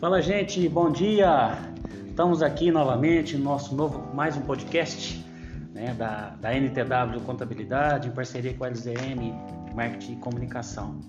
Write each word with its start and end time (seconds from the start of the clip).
Fala 0.00 0.22
gente, 0.22 0.66
bom 0.66 0.90
dia! 0.90 1.58
Estamos 2.08 2.42
aqui 2.42 2.70
novamente 2.70 3.36
no 3.36 3.44
nosso 3.44 3.74
novo, 3.74 4.14
mais 4.14 4.34
um 4.34 4.40
podcast 4.40 5.22
né, 5.74 5.92
da, 5.92 6.30
da 6.40 6.54
NTW 6.54 7.20
Contabilidade, 7.26 8.08
em 8.08 8.10
parceria 8.10 8.54
com 8.54 8.64
a 8.64 8.68
LZM 8.68 9.34
Marketing 9.74 10.14
e 10.14 10.16
Comunicação. 10.16 11.00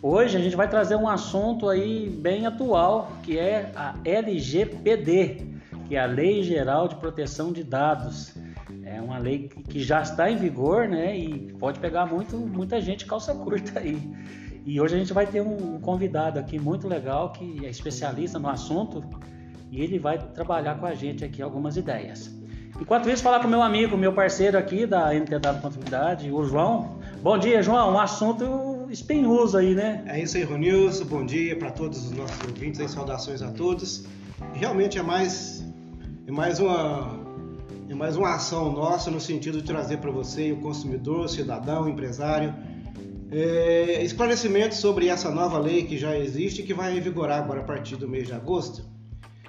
Hoje 0.00 0.36
a 0.36 0.40
gente 0.40 0.54
vai 0.54 0.68
trazer 0.68 0.94
um 0.94 1.08
assunto 1.08 1.68
aí 1.68 2.08
bem 2.08 2.46
atual, 2.46 3.10
que 3.24 3.36
é 3.36 3.72
a 3.74 3.96
LGPD, 4.04 5.48
que 5.88 5.96
é 5.96 6.00
a 6.00 6.06
Lei 6.06 6.44
Geral 6.44 6.86
de 6.86 6.94
Proteção 6.94 7.50
de 7.50 7.64
Dados. 7.64 8.32
É 8.84 9.00
uma 9.00 9.18
lei 9.18 9.48
que 9.48 9.82
já 9.82 10.02
está 10.02 10.30
em 10.30 10.36
vigor, 10.36 10.86
né? 10.86 11.18
E 11.18 11.52
pode 11.54 11.80
pegar 11.80 12.06
muito, 12.06 12.36
muita 12.36 12.80
gente 12.80 13.06
calça 13.06 13.34
curta 13.34 13.80
aí. 13.80 14.00
E 14.64 14.80
hoje 14.80 14.94
a 14.94 14.98
gente 14.98 15.12
vai 15.12 15.26
ter 15.26 15.40
um 15.40 15.80
convidado 15.80 16.38
aqui 16.38 16.58
muito 16.58 16.86
legal 16.86 17.32
que 17.32 17.64
é 17.64 17.70
especialista 17.70 18.38
no 18.38 18.48
assunto 18.48 19.02
e 19.70 19.80
ele 19.82 19.98
vai 19.98 20.18
trabalhar 20.18 20.78
com 20.78 20.86
a 20.86 20.94
gente 20.94 21.24
aqui 21.24 21.40
algumas 21.40 21.76
ideias. 21.76 22.30
Enquanto 22.80 23.10
isso, 23.10 23.22
falar 23.22 23.40
com 23.40 23.48
meu 23.48 23.62
amigo, 23.62 23.96
meu 23.96 24.12
parceiro 24.12 24.56
aqui 24.56 24.86
da 24.86 25.14
NTW 25.14 25.60
Contabilidade, 25.60 26.30
o 26.32 26.44
João. 26.44 26.98
Bom 27.22 27.36
dia, 27.36 27.62
João. 27.62 27.92
Um 27.92 27.98
assunto 27.98 28.86
espinhoso 28.90 29.58
aí, 29.58 29.74
né? 29.74 30.02
É 30.06 30.20
isso 30.20 30.36
aí, 30.36 30.44
Ronilson. 30.44 31.04
Bom 31.04 31.24
dia 31.24 31.56
para 31.56 31.70
todos 31.70 32.06
os 32.06 32.10
nossos 32.12 32.40
ouvintes 32.46 32.90
saudações 32.90 33.42
a 33.42 33.50
todos. 33.50 34.06
Realmente 34.54 34.98
é 34.98 35.02
mais, 35.02 35.64
é 36.26 36.32
mais 36.32 36.58
uma 36.58 37.20
é 37.90 37.94
mais 37.94 38.16
uma 38.16 38.36
ação 38.36 38.72
nossa 38.72 39.10
no 39.10 39.20
sentido 39.20 39.58
de 39.58 39.64
trazer 39.64 39.98
para 39.98 40.12
você, 40.12 40.52
o 40.52 40.60
consumidor, 40.60 41.24
o 41.24 41.28
cidadão, 41.28 41.82
o 41.82 41.88
empresário, 41.88 42.54
é, 43.30 44.02
esclarecimentos 44.02 44.78
sobre 44.78 45.08
essa 45.08 45.30
nova 45.30 45.58
lei 45.58 45.84
que 45.84 45.96
já 45.96 46.16
existe 46.18 46.62
e 46.62 46.64
que 46.64 46.74
vai 46.74 46.98
vigorar 47.00 47.38
agora 47.38 47.60
a 47.60 47.64
partir 47.64 47.96
do 47.96 48.08
mês 48.08 48.26
de 48.26 48.32
agosto, 48.32 48.84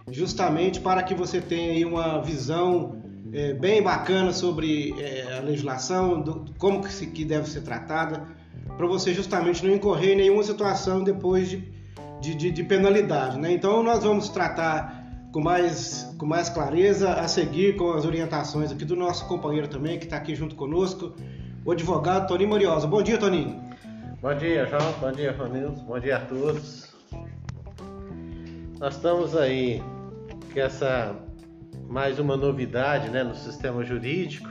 justamente 0.09 0.79
para 0.79 1.01
que 1.03 1.15
você 1.15 1.41
tenha 1.41 1.71
aí 1.71 1.83
uma 1.83 2.21
visão 2.21 3.01
é, 3.33 3.53
bem 3.53 3.81
bacana 3.81 4.31
sobre 4.33 4.93
é, 4.99 5.37
a 5.37 5.41
legislação, 5.41 6.21
do, 6.21 6.45
como 6.57 6.81
que, 6.81 6.91
se, 6.91 7.07
que 7.07 7.25
deve 7.25 7.49
ser 7.49 7.61
tratada, 7.61 8.27
para 8.77 8.85
você 8.87 9.13
justamente 9.13 9.65
não 9.65 9.73
incorrer 9.73 10.13
em 10.13 10.17
nenhuma 10.17 10.43
situação 10.43 11.03
depois 11.03 11.49
de, 11.49 11.63
de, 12.19 12.35
de, 12.35 12.51
de 12.51 12.63
penalidade. 12.63 13.39
Né? 13.39 13.51
Então 13.53 13.81
nós 13.81 14.03
vamos 14.03 14.29
tratar 14.29 15.01
com 15.31 15.41
mais, 15.41 16.13
com 16.17 16.25
mais 16.25 16.49
clareza 16.49 17.13
a 17.13 17.27
seguir 17.27 17.77
com 17.77 17.93
as 17.93 18.05
orientações 18.05 18.71
aqui 18.71 18.85
do 18.85 18.95
nosso 18.95 19.25
companheiro 19.27 19.67
também, 19.67 19.97
que 19.97 20.05
está 20.05 20.17
aqui 20.17 20.35
junto 20.35 20.55
conosco, 20.55 21.13
o 21.63 21.71
advogado 21.71 22.27
Toninho 22.27 22.49
Moriosa. 22.49 22.85
Bom 22.85 23.01
dia, 23.01 23.17
Toninho. 23.17 23.70
Bom 24.21 24.35
dia, 24.35 24.67
João. 24.67 24.93
Bom 24.99 25.11
dia, 25.11 25.31
Ronilson. 25.31 25.83
Bom 25.83 25.99
dia 25.99 26.17
a 26.17 26.19
todos. 26.19 26.93
Nós 28.79 28.93
estamos 28.93 29.35
aí 29.35 29.81
com 30.53 30.59
essa 30.59 31.15
mais 31.89 32.19
uma 32.19 32.37
novidade 32.37 33.09
né, 33.09 33.23
no 33.23 33.33
sistema 33.33 33.83
jurídico, 33.83 34.47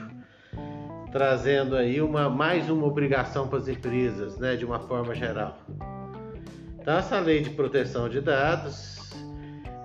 trazendo 1.09 1.77
aí 1.77 2.01
uma, 2.01 2.29
mais 2.29 2.69
uma 2.69 2.85
obrigação 2.85 3.47
para 3.47 3.59
as 3.59 3.69
empresas, 3.69 4.37
né, 4.37 4.57
de 4.57 4.65
uma 4.65 4.77
forma 4.77 5.15
geral. 5.15 5.57
Então, 6.77 6.97
essa 6.97 7.17
lei 7.21 7.39
de 7.39 7.51
proteção 7.51 8.09
de 8.09 8.19
dados, 8.19 8.99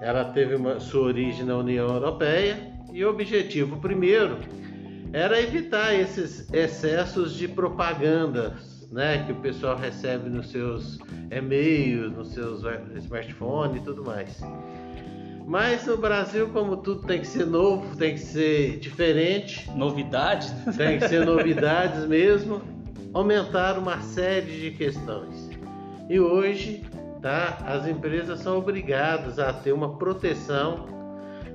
ela 0.01 0.25
teve 0.25 0.57
uma, 0.57 0.81
sua 0.81 1.03
origem 1.03 1.45
na 1.45 1.59
União 1.59 1.87
Europeia 1.95 2.73
e 2.93 3.05
o 3.05 3.11
objetivo 3.11 3.77
primeiro 3.77 4.39
era 5.13 5.41
evitar 5.41 5.95
esses 5.95 6.53
excessos 6.53 7.37
de 7.37 7.47
propaganda 7.47 8.57
né, 8.91 9.25
que 9.25 9.33
o 9.33 9.37
pessoal 9.37 9.77
recebe 9.77 10.29
nos 10.29 10.51
seus 10.51 10.99
e-mails, 11.31 12.13
nos 12.13 12.33
seus 12.33 12.63
smartphones 12.97 13.83
e 13.83 13.85
tudo 13.85 14.05
mais. 14.05 14.41
Mas 15.47 15.87
no 15.87 15.97
Brasil, 15.97 16.49
como 16.49 16.77
tudo 16.79 17.07
tem 17.07 17.21
que 17.21 17.27
ser 17.27 17.47
novo, 17.47 17.97
tem 17.97 18.15
que 18.15 18.21
ser 18.21 18.79
diferente. 18.79 19.71
Novidades? 19.71 20.51
Tem 20.77 20.99
que 20.99 21.09
ser 21.09 21.25
novidades 21.27 22.05
mesmo. 22.07 22.61
Aumentaram 23.15 23.81
uma 23.81 24.01
série 24.01 24.61
de 24.61 24.71
questões. 24.73 25.49
E 26.11 26.19
hoje, 26.19 26.83
tá, 27.23 27.59
as 27.65 27.87
empresas 27.87 28.41
são 28.41 28.59
obrigadas 28.59 29.39
a 29.39 29.53
ter 29.53 29.73
uma 29.73 29.97
proteção 29.97 30.87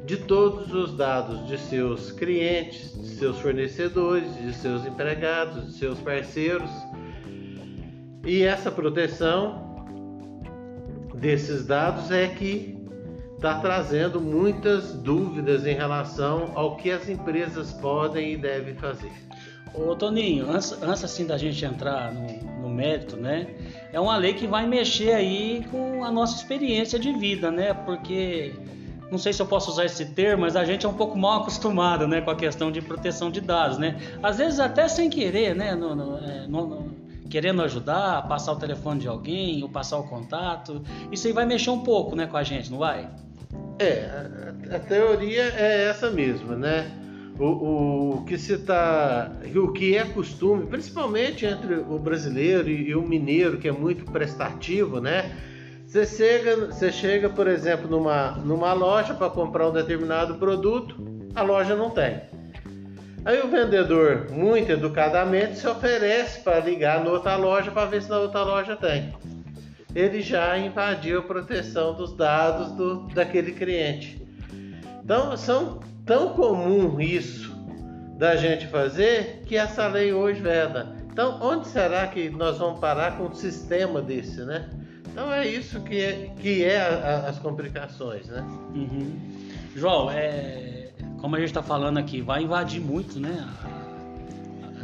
de 0.05 0.17
todos 0.17 0.73
os 0.73 0.95
dados 0.95 1.45
de 1.47 1.57
seus 1.57 2.11
clientes, 2.11 2.93
de 2.93 3.09
seus 3.09 3.39
fornecedores, 3.39 4.33
de 4.41 4.53
seus 4.53 4.85
empregados, 4.85 5.67
de 5.67 5.73
seus 5.73 5.99
parceiros 5.99 6.71
e 8.23 8.43
essa 8.43 8.71
proteção 8.71 9.71
desses 11.15 11.65
dados 11.65 12.11
é 12.11 12.27
que 12.27 12.77
está 13.35 13.59
trazendo 13.59 14.21
muitas 14.21 14.93
dúvidas 14.93 15.65
em 15.65 15.73
relação 15.73 16.51
ao 16.53 16.77
que 16.77 16.91
as 16.91 17.09
empresas 17.09 17.73
podem 17.73 18.33
e 18.33 18.37
devem 18.37 18.75
fazer. 18.75 19.11
Ô 19.73 19.95
Toninho, 19.95 20.49
antes, 20.51 20.73
antes 20.83 21.03
assim 21.03 21.25
da 21.25 21.37
gente 21.37 21.63
entrar 21.63 22.13
no, 22.13 22.61
no, 22.61 22.69
mérito, 22.69 23.15
né? 23.15 23.47
É 23.91 23.99
uma 23.99 24.17
lei 24.17 24.33
que 24.33 24.45
vai 24.45 24.67
mexer 24.67 25.13
aí 25.13 25.65
com 25.71 26.03
a 26.03 26.11
nossa 26.11 26.35
experiência 26.35 26.99
de 26.99 27.13
vida, 27.13 27.49
né? 27.49 27.73
Porque 27.73 28.53
não 29.09 29.17
sei 29.17 29.33
se 29.33 29.41
eu 29.41 29.45
posso 29.45 29.71
usar 29.71 29.85
esse 29.85 30.05
termo, 30.13 30.41
mas 30.41 30.55
a 30.55 30.65
gente 30.65 30.85
é 30.85 30.89
um 30.89 30.93
pouco 30.93 31.17
mal 31.17 31.41
acostumado, 31.41 32.07
né, 32.07 32.21
com 32.21 32.31
a 32.31 32.35
questão 32.35 32.71
de 32.71 32.81
proteção 32.81 33.31
de 33.31 33.41
dados, 33.41 33.77
né? 33.77 33.97
Às 34.21 34.37
vezes 34.37 34.59
até 34.59 34.87
sem 34.87 35.09
querer, 35.09 35.55
né? 35.55 35.73
No, 35.73 35.95
no, 35.95 36.17
é, 36.17 36.47
no, 36.47 36.91
querendo 37.31 37.61
ajudar, 37.61 38.27
passar 38.27 38.51
o 38.51 38.57
telefone 38.57 38.99
de 38.99 39.07
alguém 39.07 39.63
ou 39.63 39.69
passar 39.69 39.97
o 39.97 40.03
contato. 40.03 40.83
Isso 41.11 41.25
aí 41.27 41.33
vai 41.33 41.45
mexer 41.45 41.69
um 41.69 41.79
pouco, 41.79 42.15
né, 42.15 42.27
com 42.27 42.35
a 42.35 42.43
gente, 42.43 42.69
não 42.69 42.77
vai? 42.77 43.09
É, 43.79 44.69
a, 44.69 44.75
a 44.75 44.79
teoria 44.79 45.43
é 45.43 45.87
essa 45.89 46.11
mesma, 46.11 46.55
né? 46.55 46.91
O, 47.39 48.17
o, 48.17 48.25
que 48.25 48.37
se 48.37 48.57
tá, 48.57 49.31
o 49.55 49.71
que 49.71 49.95
é 49.97 50.03
costume, 50.03 50.67
principalmente 50.67 51.45
entre 51.45 51.75
o 51.75 51.97
brasileiro 51.97 52.69
e, 52.69 52.89
e 52.89 52.95
o 52.95 53.01
mineiro, 53.01 53.57
que 53.57 53.67
é 53.67 53.71
muito 53.71 54.03
prestativo, 54.11 54.99
né? 54.99 55.31
Você 55.87 56.05
chega, 56.05 56.67
você 56.67 56.91
chega, 56.91 57.29
por 57.29 57.47
exemplo, 57.47 57.89
numa, 57.89 58.31
numa 58.31 58.73
loja 58.73 59.13
para 59.13 59.29
comprar 59.29 59.69
um 59.69 59.73
determinado 59.73 60.35
produto, 60.35 60.95
a 61.33 61.41
loja 61.41 61.75
não 61.75 61.89
tem. 61.89 62.21
Aí 63.23 63.39
o 63.39 63.47
vendedor, 63.47 64.31
muito 64.31 64.71
educadamente, 64.71 65.59
se 65.59 65.67
oferece 65.67 66.39
para 66.39 66.59
ligar 66.59 67.03
na 67.03 67.11
outra 67.11 67.35
loja 67.35 67.71
para 67.71 67.85
ver 67.85 68.01
se 68.01 68.09
na 68.09 68.17
outra 68.17 68.43
loja 68.43 68.75
tem. 68.75 69.13
Ele 69.93 70.21
já 70.21 70.57
invadiu 70.57 71.19
a 71.19 71.23
proteção 71.23 71.93
dos 71.93 72.15
dados 72.15 72.71
do, 72.71 73.07
daquele 73.09 73.51
cliente. 73.51 74.25
Então, 75.03 75.35
são 75.37 75.81
tão 76.05 76.29
comum 76.29 76.99
isso 76.99 77.51
da 78.17 78.35
gente 78.35 78.67
fazer 78.67 79.43
que 79.45 79.55
essa 79.55 79.87
lei 79.87 80.13
hoje 80.13 80.41
veda. 80.41 80.95
Então, 81.11 81.39
onde 81.41 81.67
será 81.67 82.07
que 82.07 82.29
nós 82.29 82.57
vamos 82.57 82.79
parar 82.79 83.17
com 83.17 83.25
um 83.25 83.33
sistema 83.33 84.01
desse, 84.01 84.41
né? 84.45 84.69
Então 85.11 85.31
é 85.31 85.45
isso 85.45 85.81
que 85.81 86.01
é, 86.01 86.31
que 86.39 86.63
é 86.63 86.79
a, 86.79 86.87
a, 86.87 87.29
as 87.29 87.37
complicações, 87.37 88.27
né? 88.27 88.41
Uhum. 88.73 89.19
João, 89.75 90.09
é, 90.09 90.70
como 91.21 91.35
a 91.35 91.39
gente 91.39 91.49
está 91.49 91.61
falando 91.61 91.99
aqui, 91.99 92.19
vai 92.19 92.43
invadir 92.43 92.81
muito, 92.81 93.19
né? 93.19 93.47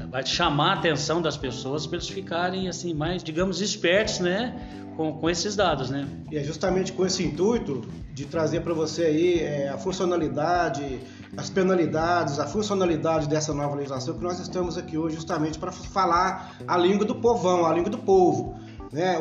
Vai 0.09 0.25
chamar 0.25 0.69
a 0.69 0.73
atenção 0.75 1.21
das 1.21 1.35
pessoas 1.35 1.85
para 1.87 1.97
eles 1.97 2.07
ficarem 2.07 2.69
assim 2.69 2.93
mais, 2.93 3.23
digamos, 3.23 3.59
espertos, 3.59 4.19
né? 4.19 4.55
Com, 4.95 5.13
com 5.13 5.29
esses 5.29 5.55
dados, 5.55 5.89
né? 5.89 6.07
E 6.31 6.37
é 6.37 6.43
justamente 6.43 6.93
com 6.93 7.05
esse 7.05 7.23
intuito 7.23 7.87
de 8.13 8.25
trazer 8.25 8.61
para 8.61 8.73
você 8.73 9.03
aí 9.03 9.39
é, 9.39 9.69
a 9.69 9.77
funcionalidade, 9.77 10.99
as 11.35 11.49
penalidades, 11.49 12.39
a 12.39 12.47
funcionalidade 12.47 13.27
dessa 13.27 13.53
nova 13.53 13.75
legislação 13.75 14.15
que 14.15 14.23
nós 14.23 14.39
estamos 14.39 14.77
aqui 14.77 14.97
hoje 14.97 15.15
justamente 15.15 15.59
para 15.59 15.71
falar 15.71 16.55
a 16.67 16.77
língua 16.77 17.05
do 17.05 17.15
povão, 17.15 17.65
a 17.65 17.73
língua 17.73 17.91
do 17.91 17.99
povo, 17.99 18.55
né? 18.91 19.17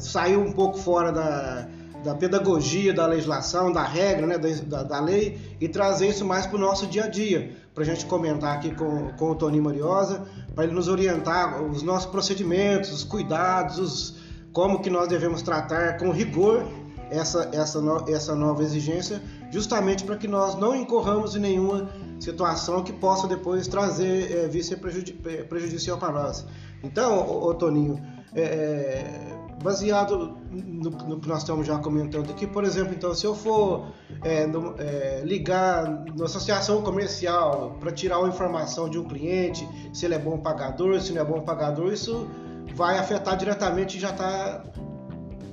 Saiu 0.00 0.40
um 0.40 0.52
pouco 0.52 0.76
fora 0.76 1.12
da 1.12 1.68
da 2.02 2.14
pedagogia, 2.14 2.92
da 2.92 3.06
legislação, 3.06 3.72
da 3.72 3.82
regra, 3.82 4.26
né, 4.26 4.38
da, 4.38 4.82
da 4.82 5.00
lei 5.00 5.56
e 5.60 5.68
trazer 5.68 6.08
isso 6.08 6.24
mais 6.24 6.46
para 6.46 6.56
o 6.56 6.60
nosso 6.60 6.86
dia 6.86 7.04
a 7.04 7.08
dia, 7.08 7.56
para 7.74 7.82
a 7.82 7.86
gente 7.86 8.06
comentar 8.06 8.56
aqui 8.56 8.74
com, 8.74 9.08
com 9.12 9.30
o 9.30 9.34
Tony 9.34 9.60
Mariosa, 9.60 10.26
para 10.54 10.64
ele 10.64 10.72
nos 10.72 10.88
orientar 10.88 11.62
os 11.62 11.82
nossos 11.82 12.10
procedimentos, 12.10 12.92
os 12.92 13.04
cuidados, 13.04 13.78
os, 13.78 14.16
como 14.52 14.80
que 14.80 14.90
nós 14.90 15.08
devemos 15.08 15.42
tratar 15.42 15.98
com 15.98 16.10
rigor 16.10 16.66
essa, 17.10 17.50
essa, 17.52 17.80
no, 17.80 18.08
essa 18.08 18.34
nova 18.34 18.62
exigência, 18.62 19.20
justamente 19.50 20.04
para 20.04 20.16
que 20.16 20.28
nós 20.28 20.54
não 20.54 20.74
incorramos 20.74 21.34
em 21.34 21.40
nenhuma 21.40 21.88
situação 22.18 22.82
que 22.82 22.92
possa 22.92 23.26
depois 23.26 23.66
trazer, 23.66 24.30
é, 24.30 24.48
vir 24.48 24.62
ser 24.62 24.76
prejudici 24.76 25.12
prejudicial 25.48 25.98
para 25.98 26.12
nós. 26.12 26.46
Então, 26.82 27.28
ô 27.28 27.52
Toninho, 27.54 28.00
é, 28.34 29.39
baseado 29.62 30.36
no, 30.50 30.90
no, 30.90 31.20
que 31.20 31.28
nós 31.28 31.38
estamos 31.38 31.66
já 31.66 31.78
comentando 31.78 32.30
aqui, 32.30 32.46
por 32.46 32.64
exemplo, 32.64 32.94
então 32.94 33.14
se 33.14 33.26
eu 33.26 33.34
for 33.34 33.88
é, 34.22 34.46
no, 34.46 34.74
é, 34.78 35.22
ligar 35.24 36.04
na 36.16 36.24
associação 36.24 36.82
comercial 36.82 37.76
para 37.78 37.92
tirar 37.92 38.18
uma 38.18 38.28
informação 38.28 38.88
de 38.88 38.98
um 38.98 39.04
cliente, 39.04 39.68
se 39.92 40.06
ele 40.06 40.14
é 40.14 40.18
bom 40.18 40.38
pagador, 40.38 41.00
se 41.00 41.12
não 41.12 41.20
é 41.20 41.24
bom 41.24 41.40
pagador, 41.42 41.92
isso 41.92 42.28
vai 42.74 42.98
afetar 42.98 43.36
diretamente 43.36 43.98
já 43.98 44.10
está 44.10 44.64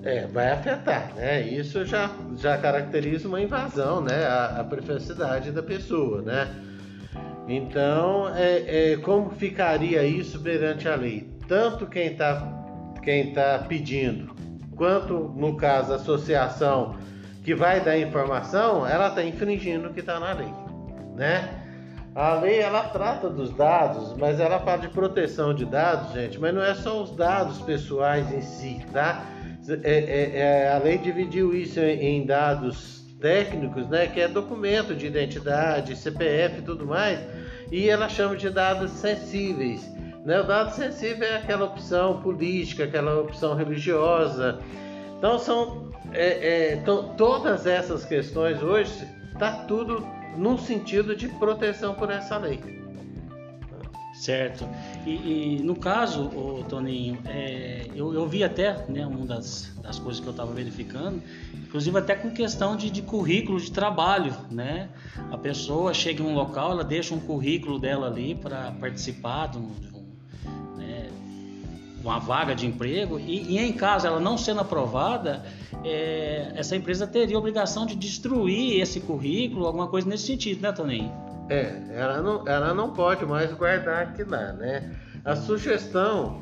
É, 0.04 0.28
vai 0.28 0.52
afetar, 0.52 1.14
né? 1.16 1.42
Isso 1.42 1.84
já, 1.84 2.10
já 2.38 2.58
caracteriza 2.58 3.28
uma 3.28 3.42
invasão, 3.42 4.02
né? 4.02 4.26
A, 4.26 4.62
a 4.62 4.64
privacidade 4.64 5.52
da 5.52 5.62
pessoa, 5.62 6.22
né? 6.22 6.48
Então, 7.48 8.30
é, 8.36 8.92
é, 8.92 8.98
como 8.98 9.32
ficaria 9.32 10.04
isso 10.04 10.40
perante 10.40 10.88
a 10.88 10.96
lei? 10.96 11.30
Tanto 11.48 11.88
quem 11.88 12.08
está 12.12 12.57
quem 13.08 13.32
tá 13.32 13.64
pedindo, 13.66 14.36
quanto, 14.76 15.34
no 15.34 15.56
caso, 15.56 15.94
a 15.94 15.96
associação 15.96 16.98
que 17.42 17.56
vai 17.56 17.80
dar 17.80 17.98
informação, 17.98 18.86
ela 18.86 19.08
está 19.08 19.24
infringindo 19.24 19.88
o 19.88 19.94
que 19.94 20.02
está 20.02 20.20
na 20.20 20.34
lei, 20.34 20.54
né? 21.16 21.64
A 22.14 22.34
lei 22.34 22.60
ela 22.60 22.84
trata 22.90 23.30
dos 23.30 23.54
dados, 23.54 24.14
mas 24.18 24.42
ela 24.42 24.60
fala 24.60 24.80
de 24.80 24.90
proteção 24.90 25.54
de 25.54 25.64
dados, 25.64 26.12
gente, 26.12 26.38
mas 26.38 26.54
não 26.54 26.62
é 26.62 26.76
só 26.76 27.02
os 27.02 27.16
dados 27.16 27.62
pessoais 27.62 28.30
em 28.34 28.42
si, 28.42 28.86
tá? 28.92 29.26
É, 29.84 29.90
é, 29.94 30.40
é, 30.40 30.74
a 30.74 30.78
lei 30.78 30.98
dividiu 30.98 31.56
isso 31.56 31.80
em 31.80 32.26
dados 32.26 33.06
técnicos, 33.22 33.88
né, 33.88 34.08
que 34.08 34.20
é 34.20 34.28
documento 34.28 34.94
de 34.94 35.08
identidade, 35.08 35.96
CPF 35.96 36.60
e 36.60 36.62
tudo 36.62 36.86
mais, 36.86 37.22
e 37.72 37.88
ela 37.88 38.10
chama 38.10 38.36
de 38.36 38.50
dados 38.50 38.92
sensíveis. 38.92 39.97
Né? 40.28 40.42
O 40.42 40.44
dado 40.44 40.76
sensível 40.76 41.26
é 41.26 41.38
aquela 41.38 41.64
opção 41.64 42.22
política, 42.22 42.84
aquela 42.84 43.22
opção 43.22 43.56
religiosa. 43.56 44.60
Então 45.18 45.40
são 45.40 45.90
é, 46.12 46.74
é, 46.74 46.76
todas 47.16 47.66
essas 47.66 48.04
questões 48.04 48.62
hoje 48.62 49.08
está 49.32 49.64
tudo 49.64 50.06
no 50.36 50.58
sentido 50.58 51.16
de 51.16 51.30
proteção 51.30 51.94
por 51.96 52.12
essa 52.12 52.38
lei. 52.38 52.60
Certo. 54.16 54.68
E, 55.06 55.60
e 55.60 55.64
no 55.64 55.78
caso, 55.78 56.30
Toninho, 56.68 57.20
é, 57.26 57.88
eu, 57.96 58.14
eu, 58.14 58.28
vi 58.28 58.44
até 58.44 58.86
né, 58.90 59.06
uma 59.06 59.26
das, 59.26 59.72
das 59.82 59.98
coisas 59.98 60.20
que 60.20 60.28
eu 60.28 60.32
estava 60.32 60.52
verificando, 60.52 61.22
inclusive 61.54 61.98
até 61.98 62.16
com 62.16 62.32
questão 62.32 62.76
de, 62.76 62.90
de, 62.90 63.02
currículo 63.02 63.62
de 63.62 63.72
trabalho, 63.72 64.36
né? 64.52 64.90
A 65.32 65.38
pessoa 65.38 65.94
chega 65.94 66.22
em 66.22 66.26
um 66.26 66.34
local, 66.34 66.72
ela 66.72 66.84
deixa 66.84 67.14
um 67.14 67.20
currículo 67.20 67.80
dela 67.80 68.08
ali 68.08 68.34
para 68.34 68.72
participar 68.72 69.50
de, 69.50 69.60
um, 69.60 69.72
uma 72.08 72.20
vaga 72.20 72.56
de 72.56 72.66
emprego 72.66 73.20
e, 73.20 73.56
e, 73.56 73.60
em 73.60 73.74
caso 73.74 74.08
ela 74.08 74.20
não 74.20 74.38
sendo 74.38 74.62
aprovada, 74.62 75.44
é, 75.84 76.54
essa 76.56 76.76
empresa 76.76 77.06
teria 77.06 77.36
a 77.36 77.40
obrigação 77.40 77.86
de 77.86 77.96
destruir 77.96 78.82
esse 78.82 79.02
currículo, 79.02 79.66
alguma 79.66 79.88
coisa 79.88 80.08
nesse 80.08 80.26
sentido, 80.26 80.62
né, 80.62 80.72
Toninho? 80.72 81.12
É, 81.50 81.82
ela 81.92 82.22
não, 82.22 82.48
ela 82.48 82.74
não 82.74 82.92
pode 82.92 83.26
mais 83.26 83.52
guardar 83.54 84.04
aquilo 84.04 84.32
lá, 84.32 84.54
né? 84.54 84.96
A 85.24 85.36
sugestão 85.36 86.42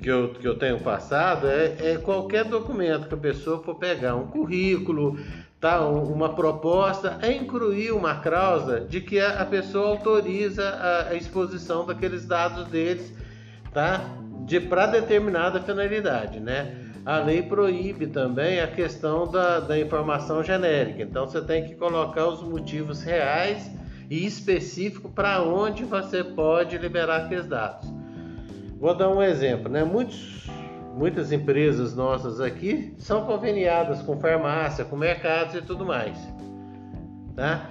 que 0.00 0.08
eu, 0.08 0.30
que 0.34 0.46
eu 0.46 0.58
tenho 0.58 0.80
passado 0.80 1.46
é, 1.46 1.92
é 1.92 1.98
qualquer 1.98 2.44
documento 2.44 3.08
que 3.08 3.14
a 3.14 3.18
pessoa 3.18 3.62
for 3.62 3.76
pegar, 3.76 4.16
um 4.16 4.26
currículo, 4.26 5.18
tá, 5.60 5.80
uma 5.86 6.34
proposta, 6.34 7.18
é 7.22 7.32
incluir 7.32 7.92
uma 7.92 8.16
cláusula 8.16 8.80
de 8.80 9.00
que 9.00 9.20
a, 9.20 9.44
pessoa 9.44 9.90
autoriza 9.90 10.68
a, 10.68 11.08
a, 11.08 11.14
exposição 11.14 11.86
daqueles 11.86 12.26
dados 12.26 12.66
deles, 12.66 13.12
tá? 13.72 14.04
De 14.44 14.60
para 14.60 14.86
determinada 14.86 15.60
finalidade, 15.60 16.40
né? 16.40 16.76
A 17.04 17.18
lei 17.18 17.42
proíbe 17.42 18.06
também 18.06 18.60
a 18.60 18.68
questão 18.68 19.28
da, 19.28 19.58
da 19.58 19.78
informação 19.78 20.42
genérica. 20.42 21.02
Então 21.02 21.26
você 21.26 21.40
tem 21.40 21.64
que 21.64 21.74
colocar 21.74 22.28
os 22.28 22.42
motivos 22.42 23.02
reais 23.02 23.70
e 24.08 24.24
específico 24.24 25.08
para 25.08 25.42
onde 25.42 25.84
você 25.84 26.22
pode 26.22 26.78
liberar 26.78 27.24
aqueles 27.24 27.46
dados. 27.46 27.92
Vou 28.78 28.94
dar 28.94 29.08
um 29.08 29.22
exemplo, 29.22 29.70
né? 29.70 29.84
Muitos, 29.84 30.48
muitas 30.96 31.32
empresas 31.32 31.94
nossas 31.94 32.40
aqui 32.40 32.94
são 32.98 33.24
conveniadas 33.24 34.02
com 34.02 34.20
farmácia, 34.20 34.84
com 34.84 34.96
mercados 34.96 35.54
e 35.54 35.62
tudo 35.62 35.84
mais, 35.84 36.16
tá? 37.34 37.68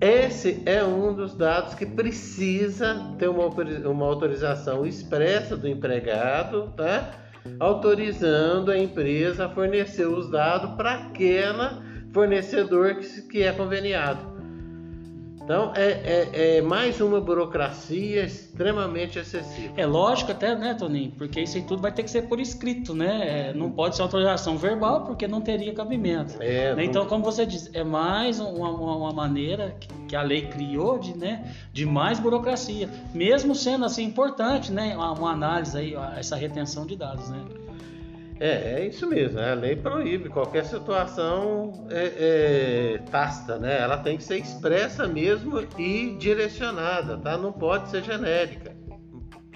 Esse 0.00 0.62
é 0.66 0.82
um 0.84 1.14
dos 1.14 1.34
dados 1.34 1.74
que 1.74 1.86
precisa 1.86 3.14
ter 3.18 3.28
uma, 3.28 3.46
uma 3.46 4.06
autorização 4.06 4.84
expressa 4.84 5.56
do 5.56 5.68
empregado, 5.68 6.72
tá? 6.76 7.12
Autorizando 7.60 8.70
a 8.70 8.78
empresa 8.78 9.46
a 9.46 9.48
fornecer 9.48 10.06
os 10.06 10.30
dados 10.30 10.74
para 10.76 10.94
aquela 10.94 11.82
fornecedor 12.12 12.96
que, 12.96 13.22
que 13.22 13.42
é 13.42 13.52
conveniado. 13.52 14.33
Então 15.44 15.72
é, 15.76 15.90
é, 15.90 16.56
é, 16.56 16.62
mais 16.62 16.98
uma 17.02 17.20
burocracia 17.20 18.24
extremamente 18.24 19.18
excessiva. 19.18 19.74
É 19.76 19.84
lógico 19.84 20.32
até, 20.32 20.56
né, 20.56 20.72
Toninho? 20.72 21.12
Porque 21.18 21.42
isso 21.42 21.58
aí 21.58 21.62
tudo 21.62 21.82
vai 21.82 21.92
ter 21.92 22.02
que 22.02 22.10
ser 22.10 22.22
por 22.22 22.40
escrito, 22.40 22.94
né? 22.94 23.50
É, 23.50 23.52
não 23.52 23.70
pode 23.70 23.94
ser 23.94 24.02
autorização 24.02 24.56
verbal 24.56 25.04
porque 25.04 25.28
não 25.28 25.42
teria 25.42 25.74
cabimento. 25.74 26.36
É, 26.40 26.74
né? 26.74 26.84
Então, 26.84 27.04
como 27.06 27.22
você 27.22 27.44
diz, 27.44 27.68
é 27.74 27.84
mais 27.84 28.40
uma, 28.40 28.70
uma, 28.70 28.96
uma 28.96 29.12
maneira 29.12 29.76
que 30.08 30.16
a 30.16 30.22
lei 30.22 30.46
criou 30.46 30.98
de, 30.98 31.16
né, 31.16 31.54
de 31.72 31.84
mais 31.84 32.18
burocracia, 32.18 32.88
mesmo 33.12 33.54
sendo 33.54 33.84
assim 33.84 34.04
importante, 34.04 34.72
né? 34.72 34.96
Uma, 34.96 35.12
uma 35.12 35.32
análise 35.32 35.76
aí, 35.76 35.94
essa 36.16 36.36
retenção 36.36 36.86
de 36.86 36.96
dados, 36.96 37.28
né? 37.28 37.44
É, 38.44 38.74
é 38.74 38.86
isso 38.86 39.06
mesmo. 39.06 39.40
Né? 39.40 39.52
A 39.52 39.54
lei 39.54 39.74
proíbe 39.74 40.28
qualquer 40.28 40.66
situação 40.66 41.86
é, 41.90 42.98
é, 43.00 43.58
né? 43.58 43.80
Ela 43.80 43.96
tem 43.96 44.18
que 44.18 44.22
ser 44.22 44.36
expressa 44.36 45.08
mesmo 45.08 45.58
e 45.78 46.14
direcionada, 46.18 47.16
tá? 47.16 47.38
Não 47.38 47.50
pode 47.50 47.88
ser 47.88 48.04
genérica. 48.04 48.76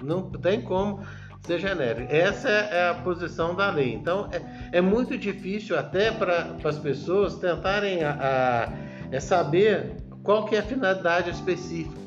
Não 0.01 0.31
tem 0.31 0.61
como 0.61 1.03
ser 1.41 1.59
genérica. 1.59 2.11
Essa 2.11 2.49
é, 2.49 2.77
é 2.79 2.89
a 2.89 2.95
posição 2.95 3.53
da 3.53 3.69
lei. 3.69 3.93
Então, 3.93 4.27
é, 4.31 4.79
é 4.79 4.81
muito 4.81 5.15
difícil 5.15 5.77
até 5.77 6.09
para 6.09 6.55
as 6.63 6.79
pessoas 6.79 7.35
tentarem 7.35 8.03
a, 8.03 8.17
a, 8.19 8.73
é 9.15 9.19
saber 9.19 9.97
qual 10.23 10.45
que 10.45 10.55
é 10.55 10.59
a 10.59 10.63
finalidade 10.63 11.29
específica. 11.29 11.99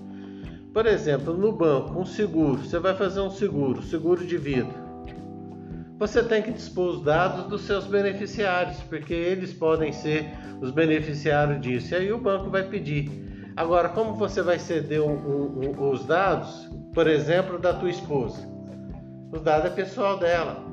Por 0.75 0.87
exemplo, 0.87 1.33
no 1.33 1.53
banco, 1.53 2.01
um 2.01 2.05
seguro, 2.05 2.57
você 2.57 2.81
vai 2.81 2.97
fazer 2.97 3.21
um 3.21 3.31
seguro, 3.31 3.83
seguro 3.85 4.27
de 4.27 4.37
vida 4.37 4.82
você 6.03 6.21
tem 6.21 6.43
que 6.43 6.51
dispor 6.51 6.97
os 6.97 7.03
dados 7.05 7.45
dos 7.45 7.61
seus 7.61 7.87
beneficiários, 7.87 8.77
porque 8.89 9.15
eles 9.15 9.53
podem 9.53 9.93
ser 9.93 10.27
os 10.61 10.73
beneficiários 10.73 11.61
disso. 11.61 11.95
E 11.95 11.97
aí 11.97 12.13
o 12.13 12.19
banco 12.19 12.51
vai 12.51 12.65
pedir. 12.65 13.53
Agora, 13.57 13.89
como 13.89 14.17
você 14.17 14.43
vai 14.43 14.59
ceder 14.59 15.01
os 15.01 16.05
dados, 16.05 16.69
por 16.93 17.07
exemplo, 17.07 17.57
da 17.57 17.75
tua 17.75 17.89
esposa? 17.89 18.45
Os 19.31 19.43
dados 19.43 19.71
é 19.71 19.75
pessoal 19.75 20.19
dela. 20.19 20.65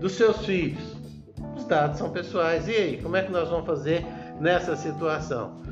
Dos 0.00 0.14
seus 0.14 0.44
filhos? 0.44 0.96
Os 1.56 1.64
dados 1.66 1.98
são 1.98 2.10
pessoais. 2.10 2.66
E 2.66 2.72
aí, 2.72 3.00
como 3.00 3.14
é 3.14 3.22
que 3.22 3.30
nós 3.30 3.48
vamos 3.48 3.64
fazer 3.64 4.04
nessa 4.40 4.74
situação? 4.74 5.62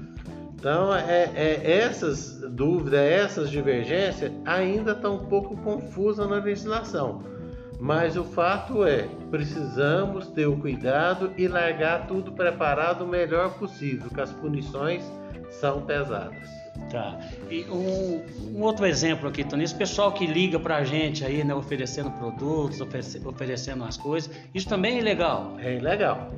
Então, 0.54 0.94
é, 0.94 1.28
é, 1.34 1.72
essas 1.72 2.40
dúvidas, 2.52 3.00
essas 3.00 3.50
divergências 3.50 4.30
ainda 4.44 4.92
estão 4.92 5.16
um 5.16 5.26
pouco 5.26 5.56
confusas 5.56 6.28
na 6.28 6.36
legislação. 6.36 7.39
Mas 7.80 8.14
o 8.14 8.24
fato 8.24 8.84
é, 8.84 9.08
precisamos 9.30 10.26
ter 10.26 10.46
o 10.46 10.54
cuidado 10.54 11.32
e 11.38 11.48
largar 11.48 12.06
tudo 12.06 12.30
preparado 12.30 13.04
o 13.04 13.08
melhor 13.08 13.54
possível, 13.54 14.10
que 14.10 14.20
as 14.20 14.30
punições 14.30 15.02
são 15.48 15.80
pesadas. 15.80 16.46
Tá. 16.90 17.18
E 17.50 17.64
um, 17.64 18.22
um 18.54 18.62
outro 18.62 18.84
exemplo 18.84 19.28
aqui, 19.28 19.42
Tony, 19.44 19.64
esse 19.64 19.74
pessoal 19.74 20.12
que 20.12 20.26
liga 20.26 20.58
pra 20.60 20.84
gente 20.84 21.24
aí, 21.24 21.42
né, 21.42 21.54
oferecendo 21.54 22.10
produtos, 22.10 22.82
oferece, 22.82 23.26
oferecendo 23.26 23.82
as 23.84 23.96
coisas, 23.96 24.30
isso 24.54 24.68
também 24.68 24.96
é 24.96 24.98
ilegal? 24.98 25.56
É 25.58 25.76
ilegal, 25.76 26.30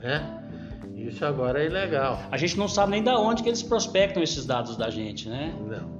né? 0.00 0.42
Isso 0.96 1.24
agora 1.24 1.62
é 1.62 1.66
ilegal. 1.66 2.20
A 2.30 2.36
gente 2.36 2.58
não 2.58 2.66
sabe 2.66 2.92
nem 2.92 3.04
da 3.04 3.16
onde 3.16 3.42
que 3.42 3.48
eles 3.48 3.62
prospectam 3.62 4.20
esses 4.20 4.44
dados 4.44 4.76
da 4.76 4.90
gente, 4.90 5.28
né? 5.28 5.54
Não. 5.60 5.94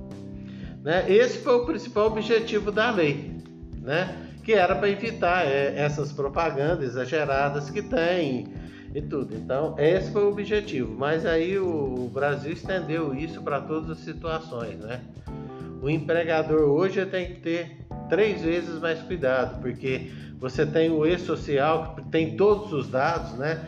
Né? 0.82 1.04
Esse 1.08 1.38
foi 1.38 1.54
o 1.54 1.66
principal 1.66 2.06
objetivo 2.06 2.72
da 2.72 2.90
lei, 2.90 3.32
né? 3.80 4.25
Que 4.46 4.54
era 4.54 4.76
para 4.76 4.88
evitar 4.88 5.44
é, 5.44 5.74
essas 5.76 6.12
propagandas 6.12 6.90
exageradas 6.90 7.68
que 7.68 7.82
tem 7.82 8.46
e 8.94 9.02
tudo. 9.02 9.34
Então, 9.34 9.74
esse 9.76 10.12
foi 10.12 10.22
o 10.22 10.28
objetivo. 10.28 10.94
Mas 10.96 11.26
aí 11.26 11.58
o 11.58 12.08
Brasil 12.14 12.52
estendeu 12.52 13.12
isso 13.12 13.42
para 13.42 13.60
todas 13.60 13.90
as 13.90 13.98
situações, 13.98 14.78
né? 14.78 15.00
O 15.82 15.90
empregador 15.90 16.60
hoje 16.60 17.04
tem 17.06 17.26
que 17.26 17.40
ter 17.40 17.78
três 18.08 18.40
vezes 18.42 18.78
mais 18.80 19.02
cuidado, 19.02 19.60
porque 19.60 20.12
você 20.38 20.64
tem 20.64 20.90
o 20.90 21.04
e-social, 21.04 21.96
que 21.96 22.04
tem 22.04 22.36
todos 22.36 22.72
os 22.72 22.88
dados, 22.88 23.32
né? 23.32 23.60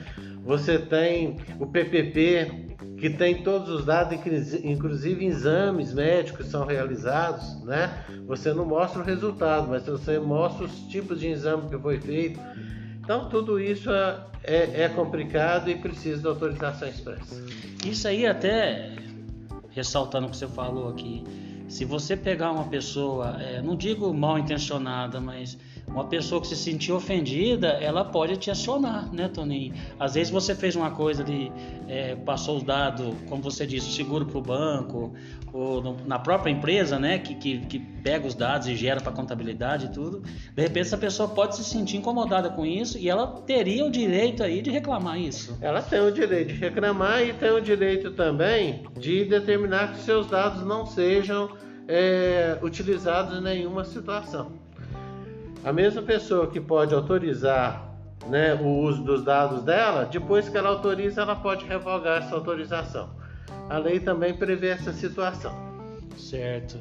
Você 0.48 0.78
tem 0.78 1.36
o 1.60 1.66
PPP, 1.66 2.76
que 2.96 3.10
tem 3.10 3.42
todos 3.42 3.68
os 3.68 3.84
dados, 3.84 4.18
inclusive 4.64 5.26
exames 5.26 5.92
médicos 5.92 6.46
são 6.46 6.64
realizados, 6.64 7.62
né? 7.64 8.02
Você 8.26 8.54
não 8.54 8.64
mostra 8.64 9.02
o 9.02 9.04
resultado, 9.04 9.68
mas 9.68 9.84
você 9.84 10.18
mostra 10.18 10.64
os 10.64 10.72
tipos 10.88 11.20
de 11.20 11.28
exame 11.28 11.68
que 11.68 11.76
foi 11.76 12.00
feito. 12.00 12.40
Então 12.98 13.28
tudo 13.28 13.60
isso 13.60 13.90
é, 13.90 14.20
é, 14.42 14.82
é 14.84 14.88
complicado 14.88 15.68
e 15.68 15.74
precisa 15.74 16.22
de 16.22 16.26
autorização 16.26 16.88
expressa. 16.88 17.44
Isso 17.84 18.08
aí 18.08 18.24
até 18.24 18.96
ressaltando 19.68 20.28
o 20.28 20.30
que 20.30 20.36
você 20.38 20.48
falou 20.48 20.88
aqui, 20.88 21.24
se 21.68 21.84
você 21.84 22.16
pegar 22.16 22.52
uma 22.52 22.64
pessoa, 22.64 23.36
é, 23.38 23.60
não 23.60 23.76
digo 23.76 24.14
mal 24.14 24.38
intencionada, 24.38 25.20
mas 25.20 25.58
uma 25.88 26.04
pessoa 26.04 26.40
que 26.40 26.46
se 26.46 26.56
sentir 26.56 26.92
ofendida, 26.92 27.68
ela 27.68 28.04
pode 28.04 28.36
te 28.36 28.50
acionar, 28.50 29.12
né, 29.12 29.28
Toninho? 29.28 29.74
Às 29.98 30.14
vezes 30.14 30.30
você 30.30 30.54
fez 30.54 30.76
uma 30.76 30.90
coisa 30.90 31.24
de 31.24 31.50
é, 31.88 32.14
passou 32.14 32.58
os 32.58 32.62
dados, 32.62 33.14
como 33.28 33.42
você 33.42 33.66
disse, 33.66 33.90
seguro 33.92 34.26
para 34.26 34.38
o 34.38 34.42
banco, 34.42 35.12
ou 35.52 35.82
no, 35.82 35.96
na 36.06 36.18
própria 36.18 36.50
empresa, 36.50 36.98
né, 36.98 37.18
que, 37.18 37.34
que, 37.34 37.58
que 37.60 37.78
pega 37.78 38.26
os 38.26 38.34
dados 38.34 38.68
e 38.68 38.76
gera 38.76 39.00
para 39.00 39.12
contabilidade 39.12 39.86
e 39.86 39.88
tudo. 39.88 40.22
De 40.54 40.62
repente 40.62 40.86
essa 40.86 40.98
pessoa 40.98 41.28
pode 41.28 41.56
se 41.56 41.64
sentir 41.64 41.96
incomodada 41.96 42.50
com 42.50 42.64
isso 42.64 42.98
e 42.98 43.08
ela 43.08 43.26
teria 43.46 43.84
o 43.84 43.90
direito 43.90 44.42
aí 44.42 44.60
de 44.60 44.70
reclamar 44.70 45.18
isso. 45.18 45.56
Ela 45.60 45.80
tem 45.80 46.00
o 46.00 46.12
direito 46.12 46.48
de 46.48 46.60
reclamar 46.60 47.22
e 47.22 47.32
tem 47.32 47.50
o 47.50 47.60
direito 47.60 48.10
também 48.12 48.84
de 48.98 49.24
determinar 49.24 49.92
que 49.92 50.00
seus 50.00 50.28
dados 50.28 50.64
não 50.64 50.84
sejam 50.86 51.50
é, 51.86 52.58
utilizados 52.62 53.38
em 53.38 53.40
nenhuma 53.40 53.84
situação. 53.84 54.52
A 55.64 55.72
mesma 55.72 56.02
pessoa 56.02 56.46
que 56.46 56.60
pode 56.60 56.94
autorizar 56.94 57.88
né, 58.28 58.54
o 58.54 58.66
uso 58.66 59.02
dos 59.02 59.24
dados 59.24 59.62
dela, 59.62 60.04
depois 60.04 60.48
que 60.48 60.56
ela 60.56 60.70
autoriza, 60.70 61.22
ela 61.22 61.36
pode 61.36 61.64
revogar 61.64 62.22
essa 62.22 62.34
autorização. 62.34 63.10
A 63.68 63.78
lei 63.78 64.00
também 64.00 64.34
prevê 64.34 64.68
essa 64.68 64.92
situação. 64.92 65.52
Certo. 66.16 66.78